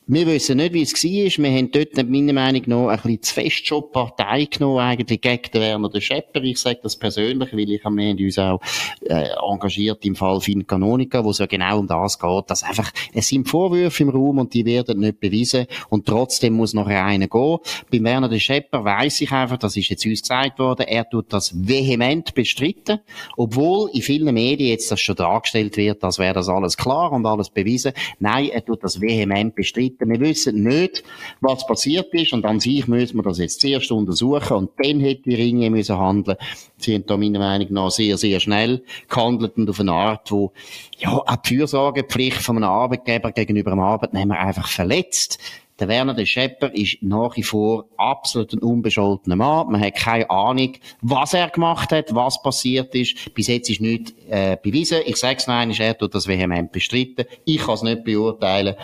Wir 0.07 0.27
wissen 0.27 0.59
nicht, 0.59 0.75
wie 0.75 0.83
es 0.83 0.93
war. 0.93 1.45
Wir 1.45 1.57
haben 1.57 1.71
dort, 1.71 1.97
meiner 2.11 2.35
Meinung 2.35 2.63
nach, 2.67 2.89
ein 2.89 2.97
bisschen 2.97 3.23
zu 3.23 3.35
fest 3.35 3.67
schon 3.67 3.91
Partei 3.91 4.45
genommen, 4.45 4.81
eigentlich 4.81 5.19
gegen 5.19 5.51
den 5.51 5.63
Werner 5.63 5.89
de 5.89 6.03
Schepper. 6.03 6.43
Ich 6.43 6.59
sage 6.59 6.81
das 6.83 6.95
persönlich, 6.95 7.51
weil 7.55 7.71
ich, 7.71 7.83
wir 7.83 7.85
haben 7.85 8.19
uns 8.19 8.39
auch 8.39 8.61
äh, 9.01 9.31
engagiert 9.51 10.05
im 10.05 10.15
Fall 10.15 10.43
Fin 10.43 10.67
Canonica, 10.67 11.25
wo 11.25 11.31
es 11.31 11.39
ja 11.39 11.47
genau 11.47 11.79
um 11.79 11.87
das 11.87 12.19
geht, 12.19 12.51
dass 12.51 12.63
einfach, 12.65 12.93
es 13.15 13.29
sind 13.29 13.49
Vorwürfe 13.49 14.03
im 14.03 14.11
Raum 14.11 14.41
und 14.41 14.53
die 14.53 14.67
werden 14.67 15.01
nicht 15.01 15.21
bewiesen 15.21 15.65
und 15.89 16.05
trotzdem 16.05 16.53
muss 16.53 16.75
noch 16.75 16.87
einer 16.87 17.27
gehen. 17.27 17.59
Beim 17.91 18.05
Werner 18.05 18.29
de 18.29 18.41
Schepper 18.41 18.85
weiss 18.85 19.23
ich 19.23 19.33
einfach, 19.33 19.57
das 19.57 19.75
ist 19.75 19.89
jetzt 19.89 20.05
uns 20.05 20.21
gesagt 20.21 20.59
worden, 20.59 20.85
er 20.87 21.09
tut 21.09 21.33
das 21.33 21.55
vehement 21.67 22.35
bestritten, 22.35 22.99
obwohl 23.39 23.89
in 23.95 24.03
vielen 24.03 24.35
Medien 24.35 24.69
jetzt 24.69 24.91
das 24.91 25.01
schon 25.01 25.17
dargestellt 25.17 25.79
wird, 25.79 26.05
als 26.05 26.19
wäre 26.19 26.35
das 26.35 26.51
alles 26.51 26.77
klar 26.77 27.11
und 27.11 27.25
alles 27.25 27.49
bewiesen. 27.49 27.95
Nein, 28.19 28.51
er 28.51 28.63
tut 28.63 28.85
das 28.85 29.01
vehement 29.01 29.55
bestritten 29.55 29.94
weiter. 30.01 30.11
Wir 30.11 30.21
wissen 30.21 30.63
nicht, 30.63 31.05
was 31.41 31.67
passiert 31.67 32.13
ist 32.15 32.33
und 32.33 32.45
an 32.45 32.61
sich 32.61 32.87
müssen 32.89 33.17
wir 33.17 33.23
das 33.23 33.39
jetzt 33.39 33.61
zuerst 33.61 33.91
untersuchen 33.91 34.57
und 34.57 34.71
dann 34.83 35.01
hätte 35.01 35.23
die 35.23 35.35
Ringe 35.35 35.71
müssen 35.71 35.99
handeln. 35.99 36.37
Sie 36.77 36.95
haben 36.95 37.07
da 37.07 37.17
meiner 37.17 37.39
Meinung 37.39 37.73
nach 37.73 37.91
sehr, 37.91 38.17
sehr 38.17 38.41
schnell 38.41 38.83
gehandelt 39.09 39.57
und 39.57 39.71
auf 39.71 39.81
eine 39.81 39.93
Art, 39.93 40.31
wo 40.31 40.53
ja, 40.99 41.11
auch 41.11 41.37
die 41.37 41.57
Fürsorgepflicht 41.57 42.43
von 42.43 42.57
einem 42.57 42.71
Arbeitgeber 42.71 43.33
gegenüber 43.33 43.73
einem 43.73 43.81
Arbeitnehmer 43.81 44.39
einfach 44.39 44.69
verletzt. 44.69 45.39
Der 45.81 45.89
Werner 45.89 46.15
de 46.15 46.25
Schepper 46.25 46.73
ist 46.73 46.99
nach 47.01 47.37
wie 47.37 47.43
vor 47.43 47.87
absolut 47.97 48.53
ein 48.53 48.61
unbescholtener 48.61 49.35
Mann. 49.35 49.73
Man 49.73 49.81
hat 49.81 49.97
keine 49.97 50.31
Ahnung, 50.31 50.75
was 51.01 51.35
er 51.35 51.51
gemacht 51.51 51.91
hat, 51.91 52.15
was 52.15 52.41
passiert 52.43 52.95
ist. 52.95 53.35
Bis 53.35 53.49
jetzt 53.49 53.69
ist 53.69 53.81
nichts 53.81 54.15
äh, 54.29 54.57
bewiesen. 54.63 54.99
Ich 55.05 55.17
sage 55.17 55.39
es 55.39 55.49
noch 55.49 55.55
er 55.55 55.99
tut 55.99 56.15
das 56.15 56.29
vehement 56.29 56.71
bestritten. 56.71 57.27
Ich 57.45 57.59
kann 57.59 57.75
es 57.75 57.83
nicht 57.83 58.05
beurteilen. 58.05 58.77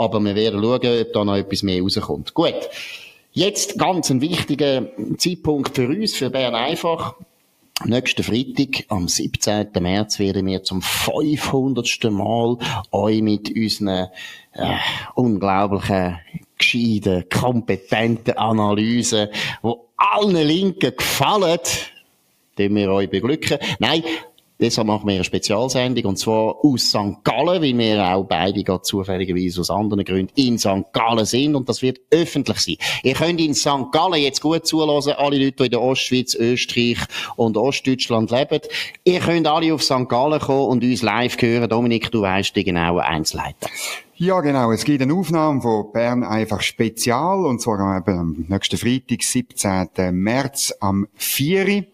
Aber 0.00 0.18
wir 0.20 0.34
werden 0.34 0.62
schauen, 0.62 1.00
ob 1.02 1.12
da 1.12 1.24
noch 1.26 1.36
etwas 1.36 1.62
mehr 1.62 1.82
rauskommt. 1.82 2.32
Gut. 2.32 2.54
Jetzt 3.32 3.78
ganz 3.78 4.08
ein 4.08 4.22
wichtiger 4.22 4.86
Zeitpunkt 5.18 5.76
für 5.76 5.88
uns, 5.88 6.14
für 6.14 6.30
Bern 6.30 6.54
einfach. 6.54 7.16
Nächsten 7.84 8.22
Freitag, 8.22 8.86
am 8.88 9.08
17. 9.08 9.68
März, 9.78 10.18
werden 10.18 10.46
wir 10.46 10.62
zum 10.62 10.80
500. 10.80 12.04
Mal 12.10 12.56
euch 12.92 13.20
mit 13.20 13.54
unseren 13.54 14.08
äh, 14.54 14.76
unglaublichen, 15.16 16.18
gescheiten, 16.56 17.26
kompetenten 17.28 18.38
Analysen, 18.38 19.28
die 19.62 19.72
allen 19.98 20.46
Linken 20.46 20.96
gefallen, 20.96 21.60
den 22.56 22.74
wir 22.74 22.90
euch 22.90 23.10
beglücken. 23.10 23.58
Nein, 23.78 24.02
Deshalb 24.60 24.86
machen 24.86 25.08
wir 25.08 25.14
eine 25.14 25.24
Spezialsendung, 25.24 26.04
und 26.04 26.18
zwar 26.18 26.56
aus 26.64 26.90
St. 26.90 27.24
Gallen, 27.24 27.62
weil 27.62 27.78
wir 27.78 28.04
auch 28.04 28.24
beide 28.24 28.62
gerade 28.62 28.82
zufälligerweise 28.82 29.60
aus 29.60 29.70
anderen 29.70 30.04
Gründen 30.04 30.32
in 30.34 30.58
St. 30.58 30.92
Gallen 30.92 31.24
sind, 31.24 31.54
und 31.54 31.68
das 31.68 31.82
wird 31.82 32.00
öffentlich 32.10 32.58
sein. 32.58 32.76
Ihr 33.02 33.14
könnt 33.14 33.40
in 33.40 33.54
St. 33.54 33.90
Gallen 33.92 34.22
jetzt 34.22 34.40
gut 34.40 34.66
zulassen, 34.66 35.14
alle 35.14 35.38
Leute, 35.38 35.56
die 35.56 35.64
in 35.64 35.70
der 35.70 35.80
Ostschweiz, 35.80 36.34
Österreich 36.34 36.98
und 37.36 37.56
Ostdeutschland 37.56 38.30
leben. 38.30 38.60
Ihr 39.04 39.20
könnt 39.20 39.46
alle 39.46 39.72
auf 39.72 39.82
St. 39.82 40.08
Gallen 40.08 40.40
kommen 40.40 40.68
und 40.68 40.84
uns 40.84 41.02
live 41.02 41.40
hören. 41.40 41.68
Dominik, 41.68 42.10
du 42.10 42.22
weißt 42.22 42.54
die 42.54 42.64
genauen 42.64 43.00
Einzelheiten. 43.00 43.68
Ja, 44.16 44.42
genau. 44.42 44.70
Es 44.70 44.84
gibt 44.84 45.00
eine 45.00 45.14
Aufnahme 45.14 45.62
von 45.62 45.92
Bern 45.92 46.22
einfach 46.22 46.60
Spezial, 46.60 47.46
und 47.46 47.62
zwar 47.62 47.80
am 48.06 48.44
nächsten 48.48 48.76
Freitag, 48.76 49.22
17. 49.22 49.88
März, 50.12 50.74
am 50.80 51.08
4. 51.14 51.86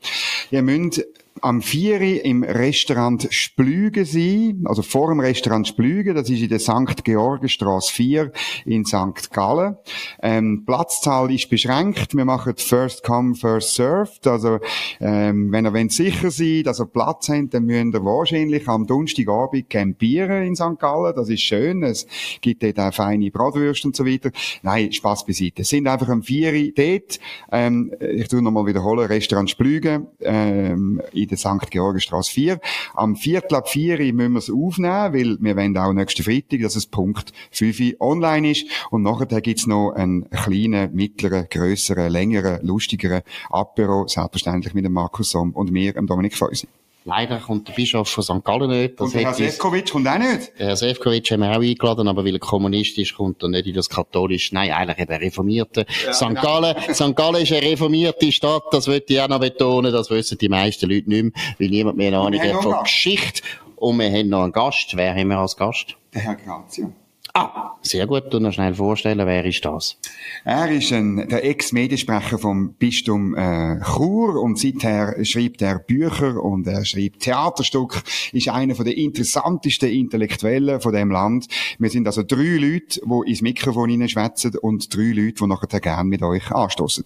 Ihr 0.50 0.62
müsst 0.62 1.04
am 1.42 1.62
4 1.62 2.24
im 2.24 2.42
Restaurant 2.42 3.28
Splüge 3.30 4.04
sein, 4.04 4.62
also 4.64 4.82
vor 4.82 5.08
dem 5.08 5.20
Restaurant 5.20 5.66
Splüge, 5.66 6.14
das 6.14 6.30
ist 6.30 6.40
in 6.40 6.48
der 6.48 6.58
St. 6.58 7.04
Georgenstraße 7.04 7.92
4 7.92 8.32
in 8.64 8.84
St. 8.84 9.30
Gallen. 9.32 9.76
Ähm, 10.22 10.64
Platzzahl 10.64 11.32
ist 11.32 11.50
beschränkt, 11.50 12.16
wir 12.16 12.24
machen 12.24 12.54
First 12.56 13.02
Come, 13.02 13.34
First 13.34 13.74
Served, 13.74 14.26
also 14.26 14.58
ähm, 15.00 15.52
wenn 15.52 15.66
ihr 15.66 15.90
sicher 15.90 16.30
seid, 16.30 16.66
dass 16.66 16.80
ihr 16.80 16.86
Platz 16.86 17.28
habt, 17.28 17.54
dann 17.54 17.64
müsst 17.64 17.94
ihr 17.94 18.04
wahrscheinlich 18.04 18.68
am 18.68 18.86
Donnerstagabend 18.86 19.68
campieren 19.70 20.44
in 20.44 20.56
St. 20.56 20.78
Gallen, 20.78 21.14
das 21.14 21.28
ist 21.28 21.42
schön, 21.42 21.82
es 21.82 22.06
gibt 22.40 22.62
dort 22.62 22.78
auch 22.78 22.94
feine 22.94 23.30
Bratwürste 23.30 23.88
und 23.88 23.96
so 23.96 24.06
weiter. 24.06 24.30
Nein, 24.62 24.92
Spaß 24.92 25.26
beiseite. 25.26 25.62
Es 25.62 25.68
sind 25.68 25.86
einfach 25.86 26.08
am 26.08 26.22
4 26.22 26.72
dort, 26.74 27.18
ähm, 27.52 27.92
ich 28.00 28.28
tu 28.28 28.40
nochmal 28.40 28.66
wiederholen, 28.66 29.06
Restaurant 29.06 29.50
Splüge, 29.50 30.06
ähm, 30.20 31.02
in 31.26 31.28
der 31.28 31.38
St. 31.38 31.70
Georgenstraße 31.70 32.32
4. 32.32 32.60
Am 32.94 33.16
Viertel 33.16 33.56
ab 33.56 33.68
4 33.68 33.98
müssen 34.12 34.32
wir 34.32 34.38
es 34.38 34.50
aufnehmen, 34.50 35.12
weil 35.12 35.36
wir 35.40 35.56
wollen 35.56 35.76
auch 35.76 35.92
nächsten 35.92 36.22
Freitag, 36.22 36.60
dass 36.60 36.76
es 36.76 36.86
Punkt 36.86 37.32
5 37.50 37.96
online 38.00 38.50
ist. 38.52 38.66
Und 38.90 39.02
nachher 39.02 39.40
gibt's 39.40 39.66
noch 39.66 39.90
einen 39.92 40.30
kleinen, 40.30 40.94
mittleren, 40.94 41.46
grösseren, 41.50 42.10
längeren, 42.10 42.64
lustigeren 42.64 43.22
Apero, 43.50 44.06
selbstverständlich 44.06 44.74
mit 44.74 44.84
dem 44.84 44.92
Markus 44.92 45.30
Somm 45.30 45.50
und 45.52 45.70
mir, 45.70 45.92
dem 45.92 46.06
Dominik 46.06 46.36
Feusi. 46.36 46.68
Leider 47.08 47.38
kommt 47.38 47.68
der 47.68 47.72
Bischof 47.72 48.08
von 48.08 48.24
St. 48.24 48.44
Gallen 48.44 48.68
nicht. 48.68 49.00
Das 49.00 49.14
und 49.14 49.20
Herr 49.20 49.32
Sefcovic 49.32 49.92
kommt 49.92 50.08
auch 50.08 50.18
nicht? 50.18 50.50
Herr 50.56 50.76
Sefcovic 50.76 51.30
haben 51.30 51.40
wir 51.40 51.52
auch 51.52 51.62
eingeladen, 51.62 52.08
aber 52.08 52.24
weil 52.24 52.34
er 52.34 52.40
Kommunist 52.40 52.98
ist, 52.98 53.14
kommt 53.14 53.40
er 53.44 53.48
nicht 53.48 53.68
in 53.68 53.74
das 53.74 53.88
katholische, 53.88 54.52
nein, 54.56 54.72
eigentlich 54.72 54.98
eben 54.98 55.12
reformierte. 55.12 55.86
Ja, 56.04 56.12
St. 56.12 56.26
Genau. 56.26 56.42
Gallen, 56.42 56.76
St. 56.92 57.14
Gallen 57.14 57.42
ist 57.42 57.52
eine 57.52 57.62
reformierte 57.62 58.32
Stadt, 58.32 58.64
das 58.72 58.88
wollte 58.88 59.12
ich 59.12 59.20
auch 59.20 59.28
noch 59.28 59.38
betonen, 59.38 59.92
das 59.92 60.10
wissen 60.10 60.36
die 60.36 60.48
meisten 60.48 60.90
Leute 60.90 61.08
nicht 61.08 61.22
mehr, 61.22 61.32
weil 61.60 61.68
niemand 61.68 61.96
mehr 61.96 62.08
eine 62.08 62.18
Ahnung 62.18 62.40
hat 62.40 62.60
von 62.60 62.82
Geschichte. 62.82 63.42
Und 63.76 64.00
wir 64.00 64.10
haben 64.10 64.28
noch 64.28 64.42
einen 64.42 64.52
Gast. 64.52 64.96
Wer 64.96 65.14
haben 65.14 65.28
wir 65.28 65.38
als 65.38 65.56
Gast? 65.56 65.96
Der 66.12 66.22
Herr 66.22 66.34
Grazia. 66.34 66.90
Ah, 67.38 67.76
sehr 67.82 68.06
gut. 68.06 68.32
Du 68.32 68.40
noch 68.40 68.52
schnell 68.52 68.72
vorstellen, 68.72 69.26
wer 69.26 69.44
ist 69.44 69.62
das? 69.62 69.98
Er 70.46 70.70
ist 70.70 70.90
ein, 70.90 71.28
der 71.28 71.44
Ex-Mediensprecher 71.44 72.38
vom 72.38 72.72
Bistum 72.72 73.34
äh, 73.34 73.78
Chur 73.84 74.40
und 74.40 74.58
seither 74.58 75.22
schreibt 75.22 75.60
er 75.60 75.78
Bücher 75.78 76.42
und 76.42 76.66
er 76.66 76.86
schreibt 76.86 77.20
Theaterstück. 77.20 78.02
Ist 78.32 78.48
einer 78.48 78.74
von 78.74 78.86
der 78.86 78.96
interessantesten 78.96 79.90
Intellektuellen 79.90 80.80
von 80.80 80.94
dem 80.94 81.10
Land. 81.10 81.48
Wir 81.78 81.90
sind 81.90 82.06
also 82.06 82.22
drei 82.22 82.56
Leute, 82.56 83.02
die 83.04 83.30
ins 83.30 83.42
Mikrofon 83.42 83.90
hineinschwätzen 83.90 84.56
und 84.56 84.96
drei 84.96 85.12
Leute, 85.12 85.34
die 85.34 85.46
nachher 85.46 85.80
gerne 85.80 86.08
mit 86.08 86.22
euch 86.22 86.50
anstoßen. 86.50 87.04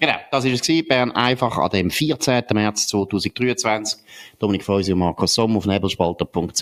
Genau, 0.00 0.14
das 0.30 0.44
war 0.44 0.52
es 0.52 0.86
Bern 0.86 1.10
einfach 1.10 1.58
an 1.58 1.70
dem 1.70 1.90
14. 1.90 2.44
März 2.52 2.86
2023. 2.86 3.98
Dominik 4.38 4.62
Feusi 4.62 4.92
und 4.92 5.00
Markus 5.00 5.34
Somm 5.34 5.56
auf 5.56 5.66
nebelspalter.ch. 5.66 6.60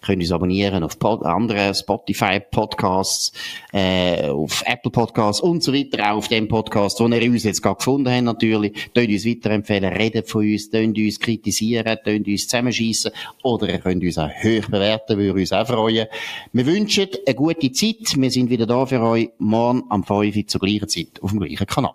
Könnt 0.00 0.20
uns 0.20 0.32
abonnieren 0.32 0.82
auf 0.82 0.98
Pod 0.98 1.24
andere 1.24 1.72
Spotify 1.72 2.40
Podcasts, 2.40 3.32
äh, 3.72 4.28
auf 4.28 4.64
Apple 4.66 4.90
Podcasts 4.90 5.40
und 5.40 5.62
so 5.62 5.72
weiter, 5.72 6.10
auch 6.10 6.16
auf 6.16 6.26
dem 6.26 6.48
Podcast, 6.48 6.98
den 6.98 7.12
ihr 7.12 7.30
uns 7.30 7.44
jetzt 7.44 7.62
gerade 7.62 7.76
gefunden 7.76 8.12
habt, 8.12 8.24
natürlich. 8.24 8.90
Tönt 8.92 9.08
uns 9.08 9.24
weiterempfehlen, 9.24 9.92
redet 9.92 10.28
von 10.28 10.42
uns, 10.44 10.68
tönt 10.68 10.98
uns 10.98 11.20
kritisieren, 11.20 11.96
tönt 12.04 12.26
uns 12.26 12.48
zusammenschiessen 12.48 13.12
oder 13.44 13.68
ihr 13.68 13.78
könnt 13.78 14.02
uns 14.02 14.18
auch 14.18 14.30
hoch 14.30 14.68
bewerten, 14.68 15.16
würde 15.16 15.38
uns 15.38 15.52
auch 15.52 15.68
freuen. 15.68 16.08
Wir 16.52 16.66
wünschen 16.66 17.08
eine 17.24 17.36
gute 17.36 17.70
Zeit. 17.70 18.16
Wir 18.16 18.30
sind 18.32 18.50
wieder 18.50 18.66
da 18.66 18.84
für 18.84 19.00
euch 19.00 19.30
morgen 19.38 19.84
am 19.90 20.02
5 20.02 20.34
Uhr 20.34 20.46
zur 20.48 20.60
gleichen 20.60 20.88
Zeit 20.88 21.22
auf 21.22 21.30
dem 21.30 21.38
gleichen 21.38 21.66
Kanal. 21.66 21.94